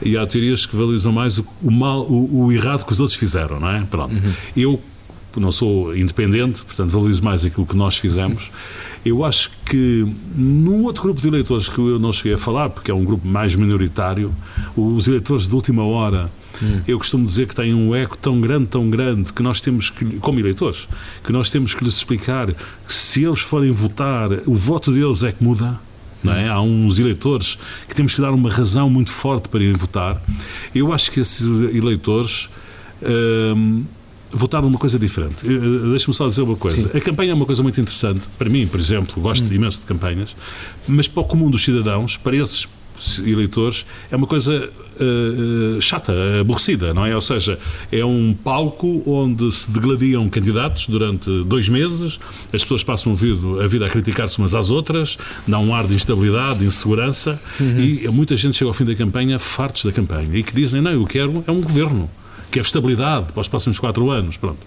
e 0.00 0.16
há 0.16 0.26
teorias 0.26 0.64
que 0.64 0.74
valorizam 0.74 1.12
mais 1.12 1.38
o, 1.38 1.46
o 1.62 1.70
mal, 1.70 2.00
o, 2.00 2.46
o, 2.46 2.52
errado 2.52 2.86
que 2.86 2.92
os 2.92 3.00
outros 3.00 3.18
fizeram, 3.18 3.60
não 3.60 3.68
é? 3.68 3.82
Pronto. 3.82 4.14
Uhum. 4.14 4.32
Eu 4.56 4.80
não 5.36 5.52
sou 5.52 5.94
independente, 5.94 6.62
portanto 6.64 6.90
valorizo 6.90 7.22
mais 7.22 7.44
aquilo 7.44 7.66
que 7.66 7.76
nós 7.76 7.98
fizemos. 7.98 8.50
Eu 9.04 9.24
acho 9.24 9.50
que 9.66 10.06
num 10.34 10.84
outro 10.84 11.02
grupo 11.02 11.20
de 11.20 11.28
eleitores 11.28 11.68
que 11.68 11.78
eu 11.78 11.98
não 11.98 12.12
cheguei 12.12 12.34
a 12.34 12.38
falar, 12.38 12.70
porque 12.70 12.90
é 12.90 12.94
um 12.94 13.04
grupo 13.04 13.26
mais 13.26 13.54
minoritário, 13.54 14.34
os 14.74 15.06
eleitores 15.06 15.46
de 15.46 15.54
última 15.54 15.84
hora, 15.84 16.30
hum. 16.62 16.80
eu 16.88 16.96
costumo 16.96 17.26
dizer 17.26 17.46
que 17.46 17.54
têm 17.54 17.74
um 17.74 17.94
eco 17.94 18.16
tão 18.16 18.40
grande, 18.40 18.68
tão 18.68 18.88
grande, 18.88 19.32
que 19.32 19.42
nós 19.42 19.60
temos 19.60 19.90
que, 19.90 20.04
como 20.20 20.40
eleitores, 20.40 20.88
que 21.22 21.32
nós 21.32 21.50
temos 21.50 21.74
que 21.74 21.84
lhes 21.84 21.96
explicar 21.96 22.52
que 22.52 22.94
se 22.94 23.24
eles 23.24 23.40
forem 23.40 23.70
votar, 23.70 24.30
o 24.46 24.54
voto 24.54 24.90
deles 24.90 25.22
é 25.22 25.32
que 25.32 25.42
muda. 25.44 25.78
É? 26.26 26.48
Há 26.48 26.58
uns 26.62 26.98
eleitores 26.98 27.58
que 27.86 27.94
temos 27.94 28.14
que 28.14 28.22
dar 28.22 28.30
uma 28.32 28.50
razão 28.50 28.88
muito 28.88 29.10
forte 29.10 29.46
para 29.46 29.62
irem 29.62 29.74
votar. 29.74 30.22
Eu 30.74 30.90
acho 30.90 31.10
que 31.10 31.20
esses 31.20 31.60
eleitores. 31.60 32.48
Hum, 33.02 33.84
votar 34.34 34.60
numa 34.62 34.78
coisa 34.78 34.98
diferente. 34.98 35.46
Eh, 35.46 35.52
eh, 35.52 35.90
deixa-me 35.90 36.14
só 36.14 36.26
dizer 36.26 36.42
uma 36.42 36.56
coisa. 36.56 36.88
Sim. 36.88 36.98
A 36.98 37.00
campanha 37.00 37.32
é 37.32 37.34
uma 37.34 37.46
coisa 37.46 37.62
muito 37.62 37.80
interessante. 37.80 38.28
Para 38.36 38.50
mim, 38.50 38.66
por 38.66 38.80
exemplo, 38.80 39.20
gosto 39.22 39.48
hum. 39.48 39.54
imenso 39.54 39.80
de 39.80 39.86
campanhas, 39.86 40.34
mas 40.86 41.08
para 41.08 41.22
o 41.22 41.24
comum 41.24 41.50
dos 41.50 41.62
cidadãos, 41.62 42.16
para 42.16 42.36
esses 42.36 42.68
eleitores, 43.24 43.84
é 44.10 44.16
uma 44.16 44.26
coisa 44.26 44.70
uh, 45.00 45.80
chata, 45.80 46.12
aborrecida, 46.40 46.94
não 46.94 47.04
é? 47.04 47.14
Ou 47.14 47.20
seja, 47.20 47.58
é 47.90 48.04
um 48.04 48.34
palco 48.34 49.02
onde 49.04 49.50
se 49.50 49.70
degladiam 49.70 50.28
candidatos 50.28 50.86
durante 50.86 51.28
dois 51.44 51.68
meses, 51.68 52.18
as 52.52 52.62
pessoas 52.62 52.84
passam 52.84 53.12
a 53.12 53.14
vida, 53.14 53.64
a, 53.64 53.66
vida 53.66 53.86
a 53.86 53.90
criticar-se 53.90 54.38
umas 54.38 54.54
às 54.54 54.70
outras, 54.70 55.18
dá 55.46 55.58
um 55.58 55.74
ar 55.74 55.86
de 55.86 55.94
instabilidade, 55.94 56.60
de 56.60 56.66
insegurança, 56.66 57.40
uhum. 57.60 57.80
e 57.80 58.08
muita 58.08 58.36
gente 58.36 58.56
chega 58.56 58.70
ao 58.70 58.74
fim 58.74 58.84
da 58.84 58.94
campanha 58.94 59.38
fartos 59.38 59.84
da 59.84 59.92
campanha 59.92 60.28
e 60.32 60.42
que 60.42 60.54
dizem: 60.54 60.80
não, 60.80 60.92
eu 60.92 61.04
quero 61.04 61.42
é 61.46 61.50
um 61.50 61.60
governo 61.60 62.08
quer 62.50 62.60
estabilidade 62.60 63.32
para 63.32 63.40
os 63.40 63.48
próximos 63.48 63.78
quatro 63.78 64.10
anos. 64.10 64.36
Pronto. 64.36 64.58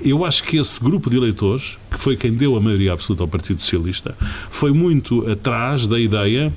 Eu 0.00 0.24
acho 0.24 0.42
que 0.44 0.56
esse 0.56 0.82
grupo 0.82 1.08
de 1.08 1.16
eleitores, 1.16 1.78
que 1.90 1.98
foi 1.98 2.16
quem 2.16 2.32
deu 2.32 2.56
a 2.56 2.60
maioria 2.60 2.92
absoluta 2.92 3.22
ao 3.22 3.28
Partido 3.28 3.60
Socialista, 3.60 4.16
foi 4.50 4.72
muito 4.72 5.30
atrás 5.30 5.86
da 5.86 5.98
ideia 5.98 6.52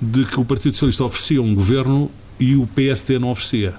de 0.00 0.24
que 0.24 0.38
o 0.38 0.44
Partido 0.44 0.74
Socialista 0.74 1.04
oferecia 1.04 1.40
um 1.40 1.54
governo 1.54 2.10
e 2.38 2.56
o 2.56 2.66
PSD 2.66 3.18
não 3.18 3.30
oferecia. 3.30 3.74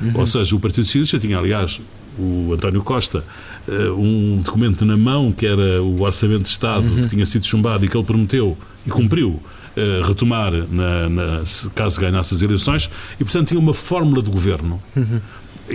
Uhum. 0.00 0.12
Ou 0.14 0.26
seja, 0.26 0.56
o 0.56 0.60
Partido 0.60 0.84
Socialista 0.84 1.18
tinha, 1.18 1.38
aliás, 1.38 1.80
o 2.18 2.52
António 2.54 2.82
Costa, 2.82 3.24
eh, 3.68 3.90
um 3.90 4.40
documento 4.42 4.84
na 4.84 4.96
mão 4.96 5.32
que 5.32 5.46
era 5.46 5.82
o 5.82 6.02
Orçamento 6.02 6.42
de 6.42 6.48
Estado 6.48 6.86
uhum. 6.86 7.02
que 7.02 7.08
tinha 7.08 7.26
sido 7.26 7.46
chumbado 7.46 7.84
e 7.84 7.88
que 7.88 7.96
ele 7.96 8.04
prometeu 8.04 8.56
e 8.86 8.90
cumpriu 8.90 9.40
eh, 9.76 10.00
retomar 10.02 10.52
na, 10.70 11.08
na, 11.08 11.42
caso 11.74 12.00
ganhasse 12.00 12.34
as 12.34 12.42
eleições 12.42 12.90
e, 13.20 13.24
portanto, 13.24 13.48
tinha 13.48 13.60
uma 13.60 13.74
fórmula 13.74 14.22
de 14.22 14.30
governo. 14.30 14.80
Uhum 14.94 15.20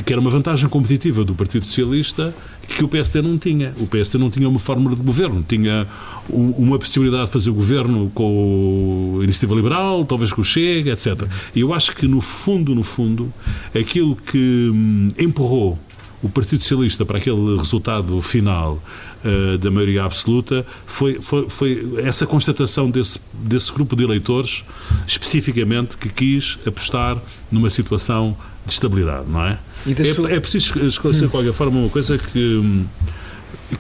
que 0.06 0.14
era 0.14 0.20
uma 0.22 0.30
vantagem 0.30 0.70
competitiva 0.70 1.24
do 1.24 1.36
Partido 1.36 1.66
Socialista 1.66 2.34
que 2.68 2.84
o 2.84 2.88
PSD 2.88 3.22
não 3.22 3.38
tinha. 3.38 3.74
O 3.78 3.88
PSD 3.88 4.18
não 4.18 4.30
tinha 4.30 4.48
uma 4.48 4.60
fórmula 4.60 4.96
de 4.96 5.02
governo, 5.02 5.44
tinha 5.48 5.88
uma 6.30 6.80
possibilidade 6.80 7.26
de 7.26 7.32
fazer 7.32 7.52
governo 7.52 8.10
com 8.14 9.18
a 9.20 9.24
Iniciativa 9.24 9.54
Liberal, 9.56 10.06
talvez 10.06 10.32
com 10.32 10.42
o 10.42 10.44
Chega, 10.44 10.92
etc. 10.92 11.24
E 11.54 11.62
eu 11.62 11.74
acho 11.74 11.96
que, 11.96 12.08
no 12.08 12.22
fundo, 12.22 12.74
no 12.74 12.84
fundo, 12.84 13.34
aquilo 13.76 14.16
que 14.16 14.72
hum, 14.74 15.10
empurrou 15.20 15.78
o 16.24 16.30
Partido 16.30 16.62
Socialista 16.62 17.04
para 17.04 17.18
aquele 17.18 17.58
resultado 17.58 18.22
final 18.22 18.82
uh, 19.26 19.58
da 19.58 19.72
maioria 19.72 20.04
absoluta 20.04 20.66
foi, 20.86 21.16
foi, 21.16 21.50
foi, 21.50 21.94
essa 22.04 22.28
constatação 22.28 22.90
desse, 22.90 23.20
desse 23.34 23.74
grupo 23.74 23.96
de 23.96 24.04
eleitores, 24.04 24.64
especificamente, 25.08 25.98
que 25.98 26.10
quis 26.10 26.60
apostar 26.66 27.18
numa 27.52 27.70
situação 27.70 28.38
de 28.66 28.74
estabilidade, 28.74 29.26
não 29.30 29.44
é? 29.44 29.58
É, 29.88 30.36
é, 30.36 30.40
preciso 30.40 30.80
esclarecer 30.86 31.28
de 31.28 31.32
qualquer 31.32 31.54
forma 31.54 31.80
uma 31.80 31.90
coisa 31.90 32.18
que, 32.18 32.84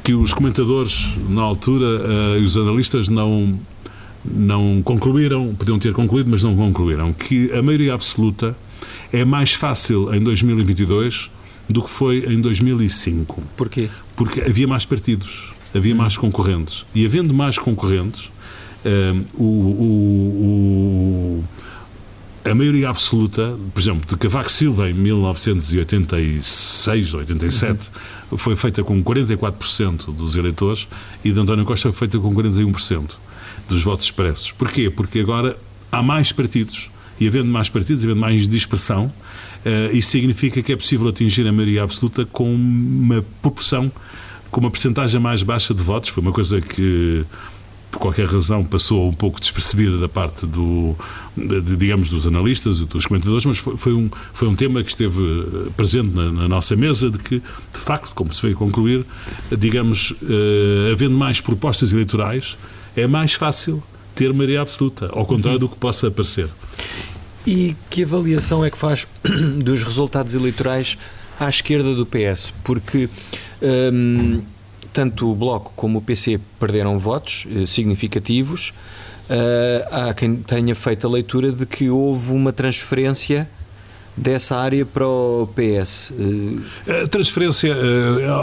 que 0.03 0.13
os 0.13 0.33
comentadores 0.33 1.15
na 1.29 1.41
altura 1.41 1.85
e 2.39 2.43
os 2.43 2.57
analistas 2.57 3.07
não, 3.07 3.59
não 4.25 4.81
concluíram, 4.83 5.53
podiam 5.55 5.77
ter 5.79 5.93
concluído, 5.93 6.29
mas 6.29 6.43
não 6.43 6.55
concluíram, 6.55 7.13
que 7.13 7.51
a 7.53 7.61
maioria 7.61 7.93
absoluta 7.93 8.55
é 9.11 9.25
mais 9.25 9.53
fácil 9.53 10.13
em 10.13 10.19
2022 10.23 11.29
do 11.69 11.81
que 11.81 11.89
foi 11.89 12.25
em 12.27 12.39
2005. 12.41 13.41
Porquê? 13.55 13.89
Porque 14.15 14.41
havia 14.41 14.67
mais 14.67 14.85
partidos, 14.85 15.51
havia 15.73 15.95
mais 15.95 16.17
concorrentes. 16.17 16.85
E 16.93 17.05
havendo 17.05 17.33
mais 17.33 17.57
concorrentes, 17.57 18.25
uh, 18.85 19.25
o, 19.35 19.43
o, 19.43 19.83
o 21.39 21.43
a 22.43 22.55
maioria 22.55 22.89
absoluta, 22.89 23.55
por 23.73 23.79
exemplo, 23.79 24.01
de 24.07 24.17
Cavaco 24.17 24.51
Silva 24.51 24.89
em 24.89 24.93
1986 24.93 27.13
ou 27.13 27.19
87 27.19 27.91
uhum. 28.31 28.37
foi 28.37 28.55
feita 28.55 28.83
com 28.83 29.03
44% 29.03 30.13
dos 30.13 30.35
eleitores 30.35 30.87
e 31.23 31.31
de 31.31 31.39
António 31.39 31.63
Costa 31.65 31.91
foi 31.91 32.07
feita 32.07 32.19
com 32.19 32.33
41% 32.33 33.11
dos 33.69 33.83
votos 33.83 34.05
expressos. 34.05 34.51
Porquê? 34.51 34.89
Porque 34.89 35.19
agora 35.19 35.55
há 35.91 36.01
mais 36.01 36.31
partidos 36.31 36.89
E 37.19 37.27
havendo 37.27 37.45
mais 37.45 37.69
partidos, 37.69 38.03
havendo 38.03 38.19
mais 38.19 38.47
dispersão, 38.47 39.05
uh, 39.05 39.95
isso 39.95 40.09
significa 40.09 40.63
que 40.63 40.73
é 40.73 40.75
possível 40.75 41.09
atingir 41.09 41.47
a 41.47 41.51
maioria 41.51 41.83
absoluta 41.83 42.25
com 42.25 42.51
uma 42.51 43.23
proporção, 43.41 43.91
com 44.49 44.59
uma 44.59 44.71
percentagem 44.71 45.21
mais 45.21 45.43
baixa 45.43 45.75
de 45.75 45.83
votos. 45.83 46.09
Foi 46.09 46.23
uma 46.23 46.31
coisa 46.31 46.59
que 46.59 47.23
por 47.91 47.99
qualquer 47.99 48.25
razão 48.25 48.63
passou 48.63 49.09
um 49.09 49.13
pouco 49.13 49.39
despercebida 49.39 49.97
da 49.97 50.07
parte 50.07 50.45
do, 50.45 50.95
de, 51.35 51.75
digamos, 51.75 52.09
dos 52.09 52.25
analistas 52.25 52.79
e 52.79 52.85
dos 52.85 53.05
comentadores, 53.05 53.45
mas 53.45 53.57
foi, 53.57 53.75
foi, 53.75 53.93
um, 53.93 54.09
foi 54.33 54.47
um 54.47 54.55
tema 54.55 54.81
que 54.81 54.89
esteve 54.89 55.21
eh, 55.21 55.69
presente 55.75 56.15
na, 56.15 56.31
na, 56.31 56.47
nossa 56.47 56.75
mesa 56.75 57.09
de 57.09 57.19
que, 57.19 57.39
de 57.39 57.77
facto, 57.77 58.15
como 58.15 58.33
se 58.33 58.41
veio 58.41 58.55
concluir, 58.55 59.05
digamos, 59.57 60.11
uh, 60.11 60.91
havendo 60.91 61.17
mais 61.17 61.41
propostas 61.41 61.91
eleitorais, 61.91 62.57
é 62.95 63.05
mais 63.05 63.33
fácil 63.33 63.83
ter 64.15 64.33
maioria 64.33 64.61
absoluta, 64.61 65.09
ao 65.11 65.25
contrário 65.25 65.59
do 65.59 65.67
que 65.67 65.75
possa 65.75 66.09
parecer. 66.09 66.47
E 67.45 67.75
que 67.89 68.03
avaliação 68.03 68.63
é 68.63 68.69
que 68.69 68.77
faz 68.77 69.05
dos 69.63 69.83
resultados 69.83 70.33
eleitorais 70.33 70.97
à 71.39 71.49
esquerda 71.49 71.93
do 71.93 72.05
PS? 72.05 72.53
Porque 72.63 73.09
hum, 73.61 74.41
tanto 74.93 75.31
o 75.31 75.35
Bloco 75.35 75.73
como 75.75 75.99
o 75.99 76.01
PC 76.01 76.39
perderam 76.59 76.99
votos 76.99 77.47
eh, 77.49 77.65
significativos. 77.65 78.73
Uh, 79.29 80.09
há 80.09 80.13
quem 80.13 80.35
tenha 80.35 80.75
feito 80.75 81.07
a 81.07 81.09
leitura 81.09 81.53
de 81.53 81.65
que 81.65 81.89
houve 81.89 82.33
uma 82.33 82.51
transferência 82.51 83.49
dessa 84.15 84.57
área 84.57 84.85
para 84.85 85.07
o 85.07 85.47
PS. 85.55 86.11
A 87.03 87.07
transferência 87.07 87.73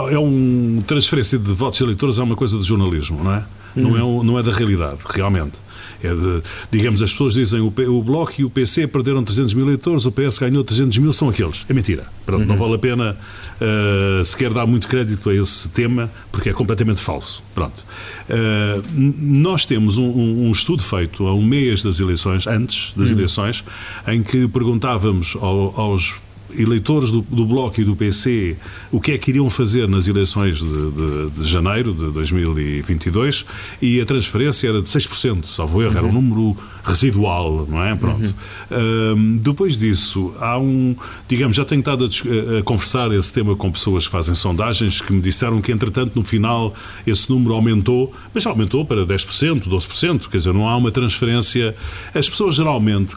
é 0.09 0.17
um 0.17 0.83
transferência 0.87 1.37
de 1.37 1.53
votos 1.53 1.79
eleitores 1.81 2.17
é 2.17 2.23
uma 2.23 2.35
coisa 2.35 2.57
de 2.57 2.63
jornalismo, 2.63 3.23
não 3.23 3.35
é? 3.35 3.43
Não, 3.75 3.95
é, 3.95 4.23
não 4.23 4.39
é 4.39 4.43
da 4.43 4.51
realidade, 4.51 4.99
realmente. 5.09 5.61
É 6.01 6.13
de, 6.13 6.41
digamos, 6.71 7.01
as 7.01 7.11
pessoas 7.11 7.33
dizem 7.33 7.59
o, 7.59 7.67
o 7.67 8.03
Bloco 8.03 8.33
e 8.37 8.45
o 8.45 8.49
PC 8.49 8.87
perderam 8.87 9.23
300 9.23 9.53
mil 9.53 9.65
eleitores, 9.65 10.05
o 10.05 10.11
PS 10.11 10.39
ganhou 10.39 10.63
300 10.63 10.97
mil, 10.97 11.11
são 11.11 11.29
aqueles. 11.29 11.65
É 11.67 11.73
mentira. 11.73 12.05
Uhum. 12.27 12.45
Não 12.45 12.57
vale 12.57 12.75
a 12.75 12.79
pena 12.79 13.17
uh, 13.59 14.25
sequer 14.25 14.53
dar 14.53 14.65
muito 14.65 14.87
crédito 14.87 15.29
a 15.29 15.35
esse 15.35 15.67
tema, 15.69 16.09
porque 16.31 16.49
é 16.49 16.53
completamente 16.53 17.01
falso. 17.01 17.43
Pronto. 17.53 17.85
Uh, 18.29 18.81
nós 19.17 19.65
temos 19.65 19.97
um, 19.97 20.03
um, 20.03 20.47
um, 20.47 20.51
estudo 20.51 20.83
feito 20.83 21.27
a 21.27 21.33
um 21.33 21.43
mês 21.43 21.83
das 21.83 21.99
eleições, 21.99 22.47
antes 22.47 22.93
das 22.95 23.09
uhum. 23.09 23.17
eleições, 23.17 23.63
em 24.07 24.23
que 24.23 24.47
perguntávamos 24.47 25.35
ao, 25.41 25.79
aos 25.79 26.15
eleitores 26.57 27.11
do, 27.11 27.21
do, 27.21 27.45
Bloco 27.45 27.79
e 27.79 27.83
do 27.83 27.95
PC 27.95 28.57
o 28.91 28.99
que 28.99 29.11
é 29.11 29.17
que 29.17 29.31
iriam 29.31 29.49
fazer 29.49 29.87
nas 29.87 30.07
eleições 30.07 30.59
de, 30.59 30.65
de, 30.65 31.29
de 31.31 31.43
janeiro 31.45 31.93
de 31.93 32.11
2022 32.11 33.45
e 33.81 34.01
a 34.01 34.05
transferência 34.05 34.67
era 34.67 34.81
de 34.81 34.87
6%, 34.87 35.45
salvo 35.45 35.81
erro, 35.81 35.91
uhum. 35.91 35.97
era 35.97 36.07
um 36.07 36.11
número 36.11 36.57
residual, 36.83 37.67
não 37.69 37.83
é? 37.83 37.95
Pronto. 37.95 38.35
Uhum. 38.71 39.37
depois 39.37 39.77
disso, 39.77 40.33
há 40.39 40.57
um, 40.57 40.95
digamos, 41.27 41.55
já 41.55 41.65
tenho 41.65 41.79
estado 41.79 42.05
a, 42.05 42.59
a, 42.59 42.63
conversar 42.63 43.11
esse 43.11 43.31
tema 43.31 43.55
com 43.55 43.71
pessoas 43.71 44.05
que 44.05 44.11
fazem 44.11 44.33
sondagens 44.33 45.01
que 45.01 45.13
me 45.13 45.21
disseram 45.21 45.61
que, 45.61 45.71
entretanto, 45.71 46.13
no 46.15 46.23
final 46.23 46.73
esse 47.05 47.29
número 47.29 47.53
aumentou, 47.53 48.13
mas 48.33 48.43
já 48.43 48.49
aumentou 48.49 48.85
para 48.85 49.05
10%, 49.05 49.67
12%, 49.67 50.29
quer 50.29 50.37
dizer, 50.37 50.53
não 50.53 50.67
há 50.67 50.75
uma 50.75 50.91
transferência. 50.91 51.75
As 52.13 52.29
pessoas 52.29 52.55
geralmente, 52.55 53.15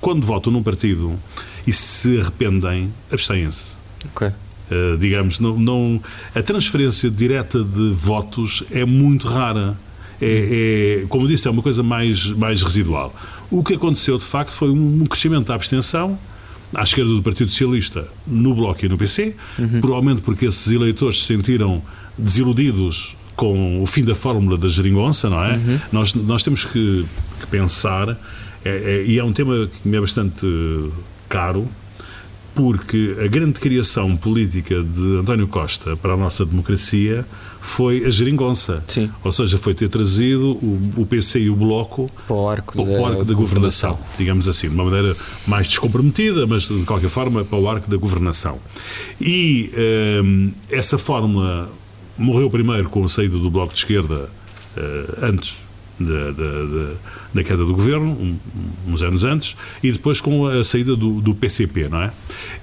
quando 0.00 0.24
votam 0.24 0.52
num 0.52 0.62
partido, 0.62 1.18
e 1.66 1.72
se 1.72 2.18
arrependem, 2.18 2.92
abstêm-se. 3.10 3.76
Ok. 4.06 4.28
Uh, 4.28 4.96
digamos, 4.98 5.40
não, 5.40 5.58
não, 5.58 6.02
a 6.34 6.42
transferência 6.42 7.10
direta 7.10 7.62
de 7.62 7.90
votos 7.92 8.62
é 8.70 8.84
muito 8.84 9.26
rara. 9.26 9.76
É, 10.22 11.00
é, 11.02 11.06
como 11.08 11.26
disse, 11.26 11.48
é 11.48 11.50
uma 11.50 11.62
coisa 11.62 11.82
mais, 11.82 12.26
mais 12.26 12.62
residual. 12.62 13.14
O 13.50 13.64
que 13.64 13.74
aconteceu, 13.74 14.16
de 14.16 14.24
facto, 14.24 14.52
foi 14.52 14.70
um 14.70 15.04
crescimento 15.06 15.46
da 15.46 15.54
abstenção 15.54 16.18
à 16.74 16.82
esquerda 16.82 17.10
do 17.10 17.22
Partido 17.22 17.50
Socialista, 17.50 18.06
no 18.26 18.54
Bloco 18.54 18.84
e 18.84 18.88
no 18.88 18.96
PC, 18.96 19.34
uhum. 19.58 19.80
provavelmente 19.80 20.22
porque 20.22 20.46
esses 20.46 20.70
eleitores 20.70 21.20
se 21.20 21.24
sentiram 21.24 21.82
desiludidos 22.16 23.16
com 23.34 23.82
o 23.82 23.86
fim 23.86 24.04
da 24.04 24.14
fórmula 24.14 24.56
da 24.58 24.68
geringonça, 24.68 25.30
não 25.30 25.42
é? 25.42 25.54
Uhum. 25.54 25.80
Nós, 25.90 26.14
nós 26.14 26.42
temos 26.42 26.64
que, 26.64 27.06
que 27.40 27.46
pensar, 27.46 28.10
é, 28.64 28.68
é, 28.68 29.04
e 29.06 29.18
é 29.18 29.24
um 29.24 29.32
tema 29.32 29.66
que 29.66 29.88
me 29.88 29.96
é 29.96 30.00
bastante 30.00 30.46
caro, 31.30 31.66
porque 32.54 33.16
a 33.24 33.28
grande 33.28 33.60
criação 33.60 34.16
política 34.16 34.82
de 34.82 35.18
António 35.18 35.46
Costa 35.46 35.96
para 35.96 36.14
a 36.14 36.16
nossa 36.16 36.44
democracia 36.44 37.24
foi 37.60 38.04
a 38.04 38.10
geringonça. 38.10 38.82
Sim. 38.88 39.08
Ou 39.22 39.30
seja, 39.30 39.56
foi 39.56 39.72
ter 39.72 39.88
trazido 39.88 40.52
o, 40.56 40.92
o 40.96 41.06
PC 41.06 41.40
e 41.40 41.50
o 41.50 41.54
Bloco 41.54 42.10
para 42.26 42.36
o 42.36 42.48
arco, 42.48 42.72
para 42.72 42.82
o 42.82 43.06
arco 43.06 43.24
da, 43.24 43.32
da 43.32 43.34
governação, 43.34 43.98
digamos 44.18 44.48
assim, 44.48 44.68
de 44.68 44.74
uma 44.74 44.84
maneira 44.84 45.16
mais 45.46 45.68
descomprometida, 45.68 46.46
mas 46.46 46.62
de 46.62 46.84
qualquer 46.84 47.08
forma 47.08 47.44
para 47.44 47.58
o 47.58 47.70
arco 47.70 47.88
da 47.88 47.96
governação. 47.96 48.58
E 49.20 49.70
hum, 50.24 50.52
essa 50.68 50.98
fórmula 50.98 51.70
morreu 52.18 52.50
primeiro 52.50 52.88
com 52.88 53.04
a 53.04 53.08
saída 53.08 53.38
do 53.38 53.50
Bloco 53.50 53.72
de 53.72 53.78
Esquerda, 53.78 54.28
uh, 54.76 55.24
antes 55.24 55.56
da, 56.00 56.30
da, 56.30 56.94
da, 57.34 57.44
queda 57.44 57.64
do 57.64 57.74
governo, 57.74 58.10
um, 58.10 58.38
uns 58.88 59.02
anos 59.02 59.22
antes, 59.22 59.56
e 59.82 59.92
depois 59.92 60.20
com 60.20 60.46
a 60.46 60.64
saída 60.64 60.96
do, 60.96 61.20
do 61.20 61.34
PCP, 61.34 61.88
não 61.88 62.00
é? 62.02 62.12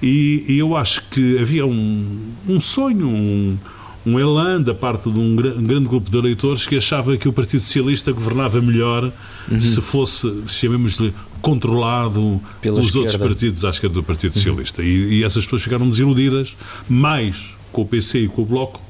E, 0.01 0.43
e, 0.49 0.57
eu 0.57 0.75
acho 0.75 1.03
que 1.09 1.37
havia 1.39 1.65
um, 1.65 2.33
um 2.47 2.59
sonho, 2.59 3.07
um, 3.07 3.57
um 4.05 4.19
elan 4.19 4.61
da 4.61 4.73
parte 4.73 5.11
de 5.11 5.19
um, 5.19 5.33
um, 5.33 5.35
grande 5.35 5.87
grupo 5.87 6.09
de 6.09 6.17
eleitores 6.17 6.65
que 6.65 6.77
achava 6.77 7.15
que 7.15 7.27
o 7.27 7.33
Partido 7.33 7.61
Socialista 7.61 8.11
governava 8.11 8.59
melhor 8.59 9.11
uhum. 9.49 9.61
se 9.61 9.81
fosse, 9.81 10.43
chamemos-lhe, 10.47 11.13
controlado 11.41 12.41
Pela 12.61 12.77
pelos 12.77 12.87
esquerda. 12.87 12.99
outros 12.99 13.17
partidos 13.17 13.63
à 13.63 13.69
esquerda 13.69 13.93
do 13.93 14.03
Partido 14.03 14.31
uhum. 14.31 14.41
Socialista. 14.41 14.81
E, 14.81 15.19
e 15.19 15.23
essas 15.23 15.43
pessoas 15.43 15.61
ficaram 15.61 15.87
desiludidas 15.87 16.57
mais 16.89 17.55
com 17.71 17.83
o 17.83 17.85
PC 17.85 18.21
e 18.21 18.27
com 18.27 18.41
o 18.41 18.45
Bloco 18.45 18.86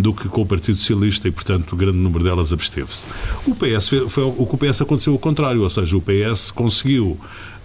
do 0.00 0.12
que 0.14 0.28
com 0.28 0.42
o 0.42 0.46
Partido 0.46 0.78
Socialista 0.78 1.28
e, 1.28 1.30
portanto, 1.30 1.72
o 1.72 1.76
grande 1.76 1.98
número 1.98 2.24
delas 2.24 2.52
absteve-se. 2.52 3.06
O 3.46 3.54
PS 3.54 3.88
foi, 3.88 4.08
foi, 4.08 4.24
o 4.24 4.46
que 4.46 4.54
o 4.54 4.58
PS 4.58 4.82
aconteceu 4.82 5.12
ao 5.12 5.18
contrário, 5.18 5.62
ou 5.62 5.70
seja, 5.70 5.96
o 5.96 6.02
PS 6.02 6.50
conseguiu 6.50 7.18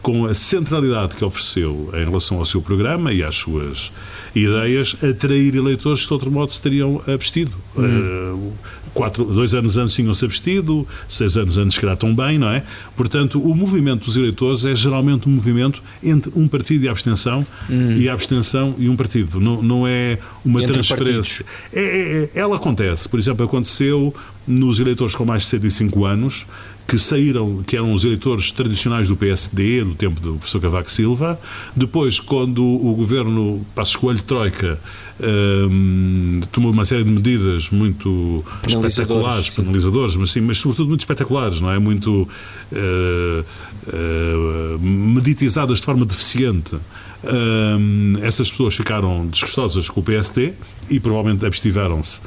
com 0.04 0.26
a 0.26 0.34
centralidade 0.34 1.16
que 1.16 1.24
ofereceu 1.24 1.90
em 1.94 2.04
relação 2.04 2.38
ao 2.38 2.46
seu 2.46 2.62
programa 2.62 3.14
e 3.14 3.24
às 3.24 3.36
suas 3.36 3.92
ideias, 4.36 4.96
atrair 5.02 5.56
eleitores 5.56 6.02
que 6.02 6.08
de 6.08 6.14
outro 6.14 6.30
modo 6.30 6.54
se 6.54 6.62
teriam 6.62 7.02
abstido. 7.08 7.54
Uhum. 7.76 8.52
Uh, 8.52 8.54
quatro, 8.94 9.24
dois 9.26 9.54
anos 9.54 9.78
antes 9.78 9.96
tinham-se 9.96 10.24
abstido, 10.26 10.88
seis 11.08 11.38
anos 11.38 11.58
antes 11.58 11.78
que 11.78 11.86
era 11.86 11.96
tão 11.96 12.14
bem, 12.14 12.38
não 12.38 12.50
é? 12.50 12.64
Portanto, 12.96 13.42
o 13.42 13.56
movimento 13.56 14.06
dos 14.06 14.18
eleitores 14.18 14.66
é 14.66 14.76
geralmente 14.76 15.28
um 15.28 15.32
movimento 15.32 15.82
entre 16.04 16.32
um 16.36 16.48
partido 16.48 16.84
e 16.84 16.88
a 16.88 16.92
abstenção 16.92 17.46
uhum. 17.70 17.94
e 17.94 18.10
a 18.10 18.14
abstenção 18.14 18.76
e 18.78 18.90
um 18.90 18.96
partido. 18.96 19.40
Não, 19.40 19.62
não 19.62 19.88
é 19.88 20.20
uma 20.44 20.62
entre 20.62 20.74
transferência. 20.74 21.46
É, 21.72 21.82
é, 21.82 22.24
é, 22.24 22.30
ela 22.36 22.58
acontece. 22.58 23.08
Por 23.08 23.20
exemplo, 23.20 23.46
aconteceu 23.46 24.14
nos 24.46 24.80
eleitores 24.80 25.16
com 25.16 25.26
mais 25.26 25.44
de 25.44 25.50
65 25.50 26.06
anos 26.06 26.46
que 26.88 26.98
saíram, 26.98 27.64
que 27.66 27.76
eram 27.76 27.94
os 27.94 28.04
eleitores 28.04 28.52
tradicionais 28.52 29.08
do 29.08 29.16
PSD, 29.16 29.84
no 29.84 29.96
tempo 29.96 30.20
do 30.20 30.34
professor 30.36 30.62
Cavaco 30.62 30.92
Silva. 30.92 31.40
Depois, 31.76 32.20
quando 32.20 32.64
o 32.64 32.94
governo 32.94 33.66
Passos 33.74 33.96
Coelho 33.96 34.22
Troika 34.22 34.80
um, 35.20 36.42
tomou 36.52 36.72
uma 36.72 36.86
série 36.86 37.04
de 37.04 37.10
medidas 37.10 37.70
muito 37.70 38.44
espetaculares, 38.68 39.48
sim. 39.48 39.62
penalizadoras, 39.62 40.16
mas, 40.16 40.32
sim, 40.32 40.42
mas 40.42 40.58
sobretudo 40.58 40.90
muito 40.90 41.02
espetaculares, 41.02 41.62
não 41.62 41.72
é? 41.72 41.80
Muito 41.80 42.28
uh, 42.72 43.46
uh, 43.88 44.80
meditizadas 44.80 45.80
de 45.80 45.86
forma 45.86 46.06
deficiente. 46.06 46.76
Um, 47.24 48.16
essas 48.22 48.52
pessoas 48.52 48.76
ficaram 48.76 49.26
desgostosas 49.28 49.90
com 49.90 50.02
o 50.02 50.04
PSD 50.04 50.54
e 50.90 51.00
provavelmente 51.00 51.46
abstiveram-se 51.46 52.20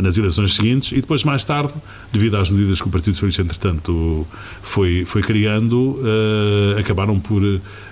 nas 0.00 0.18
eleições 0.18 0.54
seguintes 0.54 0.92
e 0.92 0.96
depois, 0.96 1.22
mais 1.24 1.44
tarde, 1.44 1.72
devido 2.12 2.36
às 2.36 2.50
medidas 2.50 2.80
que 2.80 2.88
o 2.88 2.90
Partido 2.90 3.14
Socialista, 3.14 3.42
entretanto, 3.42 4.26
foi, 4.62 5.04
foi 5.04 5.22
criando, 5.22 5.98
uh, 6.00 6.78
acabaram 6.78 7.18
por 7.18 7.42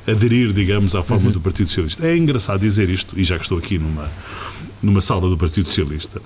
aderir, 0.07 0.53
digamos, 0.53 0.95
à 0.95 1.03
forma 1.03 1.27
uhum. 1.27 1.33
do 1.33 1.41
Partido 1.41 1.69
Socialista. 1.69 2.07
É 2.07 2.17
engraçado 2.17 2.61
dizer 2.61 2.89
isto, 2.91 3.19
e 3.19 3.25
já 3.25 3.37
que 3.37 3.43
estou 3.43 3.59
aqui 3.59 3.79
numa, 3.79 4.11
numa 4.83 5.01
sala 5.01 5.29
do 5.29 5.37
Partido 5.37 5.67
Socialista, 5.67 6.21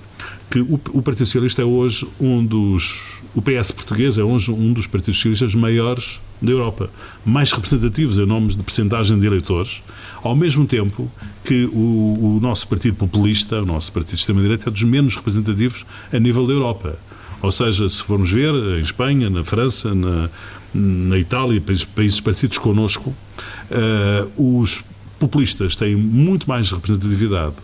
que 0.49 0.59
o, 0.59 0.79
o 0.93 1.01
Partido 1.01 1.25
Socialista 1.25 1.61
é 1.61 1.65
hoje 1.65 2.07
um 2.19 2.45
dos. 2.45 3.17
O 3.35 3.41
PS 3.41 3.71
português 3.71 4.17
é 4.17 4.23
hoje 4.23 4.49
um 4.49 4.73
dos 4.73 4.87
partidos 4.87 5.17
socialistas 5.17 5.53
maiores 5.53 6.19
da 6.41 6.51
Europa, 6.51 6.89
mais 7.25 7.51
representativos 7.51 8.17
em 8.17 8.25
nomes 8.25 8.55
de 8.55 8.63
percentagem 8.63 9.19
de 9.19 9.25
eleitores, 9.25 9.83
ao 10.27 10.35
mesmo 10.35 10.65
tempo 10.65 11.09
que 11.43 11.65
o, 11.65 12.37
o 12.37 12.39
nosso 12.41 12.67
partido 12.67 12.95
populista, 12.95 13.61
o 13.61 13.65
nosso 13.65 13.91
partido 13.91 14.15
de 14.15 14.21
extrema-direita, 14.21 14.69
é 14.69 14.71
dos 14.71 14.83
menos 14.83 15.15
representativos 15.15 15.85
a 16.11 16.19
nível 16.19 16.45
da 16.45 16.53
Europa. 16.53 16.97
Ou 17.41 17.51
seja, 17.51 17.89
se 17.89 18.01
formos 18.03 18.31
ver, 18.31 18.53
em 18.53 18.81
Espanha, 18.81 19.29
na 19.29 19.43
França, 19.43 19.93
na, 19.93 20.29
na 20.73 21.17
Itália, 21.17 21.61
países, 21.61 21.85
países 21.85 22.19
parecidos 22.19 22.57
connosco, 22.57 23.09
uh, 23.09 24.61
os 24.61 24.83
populistas 25.19 25.75
têm 25.75 25.95
muito 25.95 26.47
mais 26.47 26.71
representatividade 26.71 27.55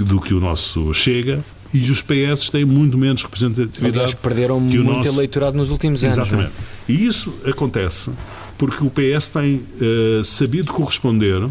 do 0.00 0.20
que 0.20 0.34
o 0.34 0.40
nosso 0.40 0.92
Chega 0.92 1.44
e 1.72 1.90
os 1.90 2.02
PS 2.02 2.50
têm 2.50 2.64
muito 2.64 2.96
menos 2.96 3.22
representatividade. 3.22 3.94
Aliás, 3.94 4.14
perderam 4.14 4.58
que 4.66 4.78
muito 4.78 4.84
nosso... 4.84 5.18
eleitorado 5.18 5.56
nos 5.56 5.70
últimos 5.70 6.02
anos. 6.02 6.18
Exatamente. 6.18 6.52
É? 6.88 6.92
E 6.92 7.06
isso 7.06 7.34
acontece 7.44 8.10
porque 8.58 8.84
o 8.84 8.90
PS 8.90 9.30
tem 9.30 9.56
uh, 9.56 10.24
sabido 10.24 10.72
corresponder 10.72 11.48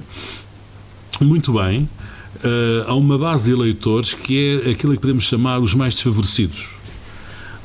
muito 1.22 1.54
bem 1.54 1.88
uh, 2.44 2.89
a 2.89 2.96
uma 2.96 3.18
base 3.18 3.46
de 3.46 3.52
eleitores 3.52 4.13
que 4.13 4.62
é 4.65 4.72
aquilo 4.72 4.94
que 4.94 5.00
podemos 5.00 5.24
chamar 5.24 5.60
os 5.60 5.74
mais 5.74 5.94
desfavorecidos. 5.94 6.70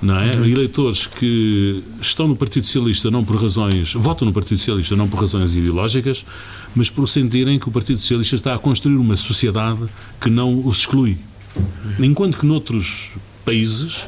Não 0.03 0.19
é? 0.19 0.35
Uhum. 0.35 0.47
Eleitores 0.47 1.07
que 1.07 1.85
estão 2.01 2.27
no 2.27 2.35
Partido 2.35 2.65
Socialista 2.65 3.11
não 3.11 3.23
por 3.23 3.37
razões, 3.37 3.93
votam 3.93 4.27
no 4.27 4.33
Partido 4.33 4.57
Socialista 4.59 4.97
não 4.97 5.07
por 5.07 5.21
razões 5.21 5.55
ideológicas, 5.55 6.25
mas 6.75 6.89
por 6.89 7.07
sentirem 7.07 7.59
que 7.59 7.69
o 7.69 7.73
Partido 7.73 8.01
Socialista 8.01 8.35
está 8.35 8.55
a 8.55 8.59
construir 8.59 8.97
uma 8.97 9.15
sociedade 9.15 9.81
que 10.19 10.31
não 10.31 10.67
os 10.67 10.79
exclui. 10.79 11.19
Uhum. 11.55 12.05
Enquanto 12.07 12.39
que 12.39 12.47
noutros 12.47 13.11
países, 13.45 14.05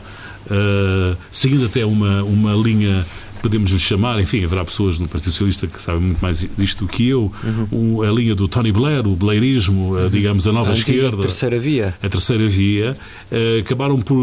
uh, 0.46 1.16
seguindo 1.30 1.66
até 1.66 1.84
uma, 1.84 2.22
uma 2.22 2.54
linha 2.54 3.04
podemos 3.42 3.72
lhe 3.72 3.78
chamar, 3.78 4.20
enfim, 4.20 4.44
haverá 4.44 4.64
pessoas 4.64 4.98
no 4.98 5.08
Partido 5.08 5.32
Socialista 5.32 5.66
que 5.66 5.82
sabem 5.82 6.00
muito 6.00 6.20
mais 6.20 6.46
disto 6.56 6.86
do 6.86 6.88
que 6.88 7.08
eu, 7.08 7.32
uhum. 7.42 7.98
um, 7.98 8.02
a 8.02 8.10
linha 8.10 8.34
do 8.34 8.46
Tony 8.46 8.70
Blair, 8.70 9.06
o 9.06 9.16
blairismo, 9.16 9.96
uhum. 9.96 10.08
digamos, 10.08 10.46
a 10.46 10.52
nova 10.52 10.70
a 10.70 10.74
esquerda. 10.74 11.18
A 11.18 11.20
terceira 11.20 11.58
via. 11.58 11.94
A 12.00 12.08
terceira 12.08 12.48
via, 12.48 12.96
uh, 13.30 13.60
acabaram 13.60 14.00
por, 14.00 14.16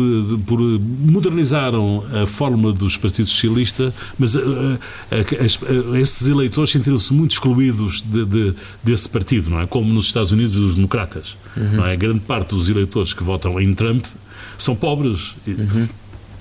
por 0.47 0.60
modernizaram 0.60 2.03
a 2.13 2.25
forma 2.25 2.71
dos 2.71 2.95
partidos 2.95 3.34
socialistas, 3.34 3.93
mas 4.17 4.36
uh, 4.36 4.39
uh, 4.41 5.95
esses 5.97 6.29
eleitores 6.29 6.71
sentiram-se 6.71 7.13
muito 7.13 7.32
excluídos 7.32 8.01
de, 8.01 8.25
de, 8.25 8.53
desse 8.84 9.10
partido, 9.10 9.49
não 9.49 9.60
é? 9.60 9.67
Como 9.67 9.93
nos 9.93 10.05
Estados 10.05 10.32
Unidos 10.32 10.55
os 10.55 10.75
democratas, 10.75 11.36
uhum. 11.58 11.77
não 11.77 11.86
é? 11.86 11.95
Grande 11.97 12.21
parte 12.21 12.55
dos 12.55 12.69
eleitores 12.69 13.13
que 13.13 13.23
votam 13.23 13.60
em 13.60 13.73
Trump 13.73 14.05
são 14.58 14.75
pobres. 14.75 15.36
Uhum. 15.45 15.88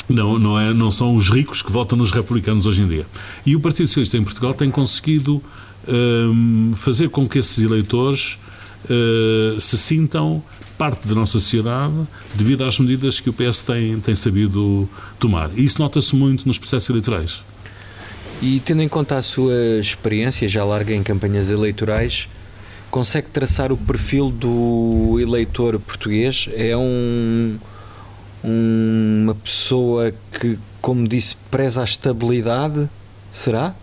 Não, 0.08 0.38
não, 0.38 0.58
é, 0.58 0.72
não 0.72 0.90
são 0.90 1.14
os 1.14 1.28
ricos 1.28 1.60
que 1.60 1.70
votam 1.70 1.98
nos 1.98 2.10
republicanos 2.10 2.64
hoje 2.64 2.80
em 2.80 2.88
dia. 2.88 3.06
E 3.44 3.54
o 3.54 3.60
Partido 3.60 3.88
Socialista 3.88 4.16
em 4.16 4.24
Portugal 4.24 4.54
tem 4.54 4.70
conseguido 4.70 5.42
um, 5.86 6.72
fazer 6.74 7.10
com 7.10 7.28
que 7.28 7.38
esses 7.38 7.62
eleitores 7.62 8.38
uh, 8.84 9.60
se 9.60 9.76
sintam 9.76 10.42
parte 10.78 11.08
da 11.08 11.14
nossa 11.14 11.32
sociedade 11.32 11.94
devido 12.34 12.64
às 12.64 12.78
medidas 12.78 13.18
que 13.18 13.28
o 13.28 13.32
PS 13.32 13.62
tem, 13.62 13.98
tem 14.00 14.14
sabido 14.14 14.88
tomar. 15.18 15.50
E 15.56 15.64
isso 15.64 15.80
nota-se 15.80 16.14
muito 16.14 16.46
nos 16.46 16.58
processos 16.58 16.88
eleitorais. 16.88 17.42
E 18.40 18.60
tendo 18.60 18.82
em 18.82 18.88
conta 18.88 19.16
a 19.16 19.22
sua 19.22 19.80
experiência 19.80 20.48
já 20.48 20.64
larga 20.64 20.94
em 20.94 21.02
campanhas 21.02 21.50
eleitorais, 21.50 22.28
consegue 22.88 23.28
traçar 23.28 23.72
o 23.72 23.76
perfil 23.76 24.30
do 24.30 25.18
eleitor 25.20 25.78
português? 25.80 26.48
É 26.54 26.76
um 26.76 27.58
uma 28.42 29.35
pessoa 29.35 30.12
que, 30.38 30.59
como 30.81 31.07
disse, 31.07 31.37
preza 31.51 31.81
a 31.81 31.85
estabilidade? 31.85 32.88
Será? 33.33 33.74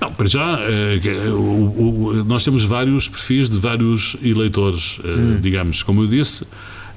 Não, 0.00 0.12
para 0.12 0.26
já, 0.26 0.58
eh, 0.60 1.28
o, 1.30 2.24
nós 2.26 2.44
temos 2.44 2.64
vários 2.64 3.06
perfis 3.06 3.50
de 3.50 3.58
vários 3.58 4.16
eleitores, 4.22 4.98
eh, 5.04 5.08
hum. 5.08 5.38
digamos. 5.40 5.82
Como 5.82 6.02
eu 6.02 6.06
disse, 6.06 6.46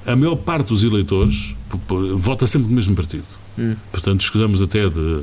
a 0.06 0.16
maior 0.16 0.36
parte 0.36 0.68
dos 0.68 0.82
eleitores 0.82 1.54
vota 2.16 2.46
sempre 2.46 2.68
no 2.68 2.74
mesmo 2.74 2.94
partido. 2.96 3.43
Hum. 3.58 3.76
Portanto, 3.92 4.22
escusamos 4.22 4.60
até 4.60 4.88
de, 4.88 5.20